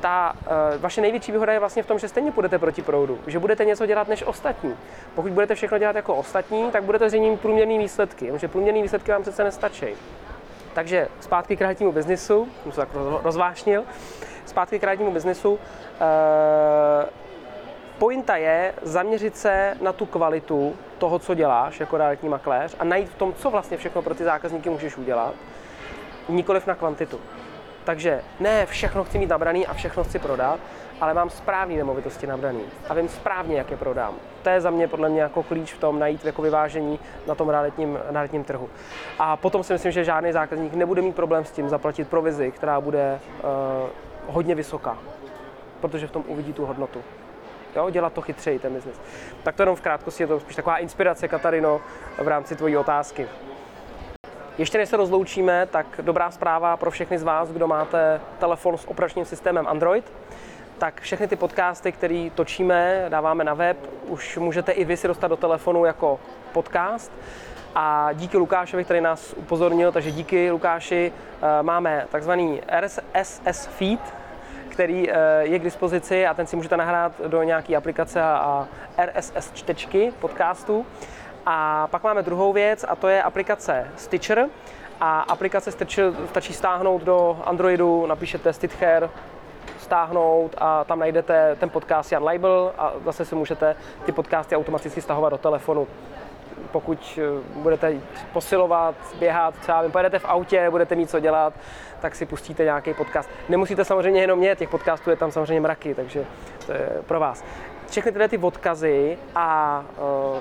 ta 0.03 0.33
uh, 0.35 0.81
vaše 0.81 1.01
největší 1.01 1.31
výhoda 1.31 1.53
je 1.53 1.59
vlastně 1.59 1.83
v 1.83 1.85
tom, 1.85 1.99
že 1.99 2.07
stejně 2.07 2.31
půjdete 2.31 2.59
proti 2.59 2.81
proudu, 2.81 3.19
že 3.27 3.39
budete 3.39 3.65
něco 3.65 3.85
dělat 3.85 4.07
než 4.07 4.23
ostatní. 4.23 4.75
Pokud 5.15 5.31
budete 5.31 5.55
všechno 5.55 5.77
dělat 5.77 5.95
jako 5.95 6.15
ostatní, 6.15 6.71
tak 6.71 6.83
budete 6.83 7.09
zřejmě 7.09 7.37
průměrný 7.37 7.77
výsledky, 7.77 8.31
protože 8.31 8.47
průměrný 8.47 8.81
výsledky 8.81 9.11
vám 9.11 9.21
přece 9.21 9.43
nestačí. 9.43 9.85
Takže 10.73 11.07
zpátky 11.19 11.55
k 11.55 11.59
realitnímu 11.59 11.91
biznisu, 11.91 12.47
jsem 12.63 12.71
se 12.71 12.77
tak 12.77 12.89
rozvášnil, 13.23 13.83
zpátky 14.45 14.79
k 14.79 14.83
realitnímu 14.83 15.11
biznisu. 15.11 15.53
Uh, 15.53 15.59
pointa 17.97 18.35
je 18.35 18.73
zaměřit 18.81 19.37
se 19.37 19.77
na 19.81 19.93
tu 19.93 20.05
kvalitu 20.05 20.75
toho, 20.97 21.19
co 21.19 21.33
děláš 21.33 21.79
jako 21.79 21.97
realitní 21.97 22.29
makléř 22.29 22.75
a 22.79 22.83
najít 22.83 23.09
v 23.09 23.15
tom, 23.15 23.33
co 23.33 23.49
vlastně 23.49 23.77
všechno 23.77 24.01
pro 24.01 24.15
ty 24.15 24.23
zákazníky 24.23 24.69
můžeš 24.69 24.97
udělat, 24.97 25.33
nikoliv 26.29 26.67
na 26.67 26.75
kvantitu. 26.75 27.19
Takže 27.83 28.21
ne 28.39 28.65
všechno 28.65 29.03
chci 29.03 29.17
mít 29.17 29.29
nabraný 29.29 29.67
a 29.67 29.73
všechno 29.73 30.03
chci 30.03 30.19
prodat, 30.19 30.59
ale 31.01 31.13
mám 31.13 31.29
správné 31.29 31.75
nemovitosti 31.75 32.27
nabraný 32.27 32.63
a 32.89 32.93
vím 32.93 33.09
správně, 33.09 33.57
jak 33.57 33.71
je 33.71 33.77
prodám. 33.77 34.13
To 34.41 34.49
je 34.49 34.61
za 34.61 34.69
mě 34.69 34.87
podle 34.87 35.09
mě 35.09 35.21
jako 35.21 35.43
klíč 35.43 35.73
v 35.73 35.79
tom 35.79 35.99
najít 35.99 36.25
jako 36.25 36.41
vyvážení 36.41 36.99
na 37.27 37.35
tom 37.35 37.49
realitním, 37.49 37.99
realitním 38.09 38.43
trhu. 38.43 38.69
A 39.19 39.37
potom 39.37 39.63
si 39.63 39.73
myslím, 39.73 39.91
že 39.91 40.03
žádný 40.03 40.31
zákazník 40.31 40.73
nebude 40.73 41.01
mít 41.01 41.15
problém 41.15 41.45
s 41.45 41.51
tím 41.51 41.69
zaplatit 41.69 42.07
provizi, 42.07 42.51
která 42.51 42.81
bude 42.81 43.19
uh, 43.43 43.89
hodně 44.27 44.55
vysoká, 44.55 44.97
protože 45.81 46.07
v 46.07 46.11
tom 46.11 46.23
uvidí 46.27 46.53
tu 46.53 46.65
hodnotu. 46.65 47.01
Jo, 47.75 47.89
dělat 47.89 48.13
to 48.13 48.21
chytřeji, 48.21 48.59
ten 48.59 48.73
biznis. 48.73 49.01
Tak 49.43 49.55
to 49.55 49.61
jenom 49.61 49.75
v 49.75 49.81
krátkosti 49.81 50.23
je 50.23 50.27
to 50.27 50.39
spíš 50.39 50.55
taková 50.55 50.77
inspirace, 50.77 51.27
Katarino, 51.27 51.81
v 52.17 52.27
rámci 52.27 52.55
tvojí 52.55 52.77
otázky. 52.77 53.27
Ještě 54.57 54.77
než 54.77 54.89
se 54.89 54.97
rozloučíme, 54.97 55.65
tak 55.65 55.85
dobrá 56.01 56.31
zpráva 56.31 56.77
pro 56.77 56.91
všechny 56.91 57.19
z 57.19 57.23
vás, 57.23 57.51
kdo 57.51 57.67
máte 57.67 58.21
telefon 58.39 58.77
s 58.77 58.87
operačním 58.87 59.25
systémem 59.25 59.67
Android, 59.67 60.11
tak 60.77 61.01
všechny 61.01 61.27
ty 61.27 61.35
podcasty, 61.35 61.91
které 61.91 62.29
točíme, 62.35 63.05
dáváme 63.09 63.43
na 63.43 63.53
web, 63.53 63.77
už 64.07 64.37
můžete 64.37 64.71
i 64.71 64.85
vy 64.85 64.97
si 64.97 65.07
dostat 65.07 65.27
do 65.27 65.37
telefonu 65.37 65.85
jako 65.85 66.19
podcast. 66.51 67.11
A 67.75 68.09
díky 68.13 68.37
Lukášovi, 68.37 68.83
který 68.83 69.01
nás 69.01 69.33
upozornil, 69.37 69.91
takže 69.91 70.11
díky 70.11 70.51
Lukáši, 70.51 71.11
eh, 71.11 71.63
máme 71.63 72.05
takzvaný 72.11 72.61
RSS 72.79 73.67
feed, 73.67 74.13
který 74.69 75.11
eh, 75.11 75.15
je 75.41 75.59
k 75.59 75.63
dispozici 75.63 76.27
a 76.27 76.33
ten 76.33 76.47
si 76.47 76.55
můžete 76.55 76.77
nahrát 76.77 77.21
do 77.27 77.43
nějaké 77.43 77.75
aplikace 77.75 78.21
a 78.21 78.67
RSS 79.05 79.51
čtečky 79.53 80.13
podcastu. 80.19 80.85
A 81.45 81.87
pak 81.91 82.03
máme 82.03 82.21
druhou 82.21 82.53
věc 82.53 82.85
a 82.87 82.95
to 82.95 83.07
je 83.07 83.23
aplikace 83.23 83.87
Stitcher. 83.95 84.45
A 84.99 85.21
aplikace 85.21 85.71
Stitcher 85.71 86.13
stačí 86.29 86.53
stáhnout 86.53 87.03
do 87.03 87.39
Androidu, 87.45 88.05
napíšete 88.05 88.53
Stitcher, 88.53 89.09
stáhnout 89.79 90.55
a 90.57 90.83
tam 90.83 90.99
najdete 90.99 91.55
ten 91.59 91.69
podcast 91.69 92.11
Jan 92.11 92.23
Label 92.23 92.73
a 92.77 92.93
zase 93.05 93.25
si 93.25 93.35
můžete 93.35 93.75
ty 94.05 94.11
podcasty 94.11 94.55
automaticky 94.55 95.01
stahovat 95.01 95.31
do 95.31 95.37
telefonu. 95.37 95.87
Pokud 96.71 97.19
eh, 97.21 97.43
budete 97.55 97.93
posilovat, 98.33 98.95
běhat, 99.19 99.55
třeba 99.55 99.83
pojedete 99.91 100.19
v 100.19 100.25
autě, 100.25 100.69
budete 100.69 100.95
mít 100.95 101.09
co 101.09 101.19
dělat, 101.19 101.53
tak 102.01 102.15
si 102.15 102.25
pustíte 102.25 102.63
nějaký 102.63 102.93
podcast. 102.93 103.29
Nemusíte 103.49 103.85
samozřejmě 103.85 104.21
jenom 104.21 104.39
mě, 104.39 104.55
těch 104.55 104.69
podcastů 104.69 105.09
je 105.09 105.15
tam 105.15 105.31
samozřejmě 105.31 105.61
mraky, 105.61 105.95
takže 105.95 106.25
to 106.65 106.71
je 106.71 106.89
pro 107.07 107.19
vás 107.19 107.43
všechny 107.89 108.11
tyhle 108.11 108.27
ty 108.27 108.37
odkazy 108.37 109.17
a 109.35 109.83
uh, 109.97 110.39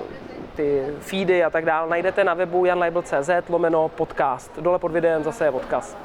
ty 0.57 0.87
feedy 1.01 1.45
a 1.45 1.51
tak 1.51 1.65
dále 1.65 1.91
najdete 1.91 2.25
na 2.25 2.35
webu 2.35 2.65
janlabel.cz 2.65 3.31
lomeno 3.49 3.89
podcast. 3.89 4.59
Dole 4.59 4.79
pod 4.79 4.93
videem 4.93 5.25
zase 5.25 5.45
je 5.45 5.51
odkaz. 5.51 5.97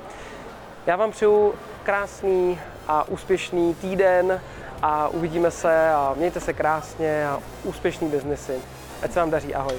Já 0.87 0.95
vám 0.95 1.11
přeju 1.11 1.53
krásný 1.83 2.59
a 2.87 3.07
úspěšný 3.07 3.75
týden 3.75 4.41
a 4.81 5.07
uvidíme 5.07 5.51
se 5.51 5.89
a 5.89 6.13
mějte 6.17 6.39
se 6.39 6.53
krásně 6.53 7.27
a 7.27 7.39
úspěšný 7.63 8.09
biznesy. 8.09 8.59
Ať 9.03 9.11
se 9.11 9.19
vám 9.19 9.29
daří, 9.29 9.55
ahoj. 9.55 9.75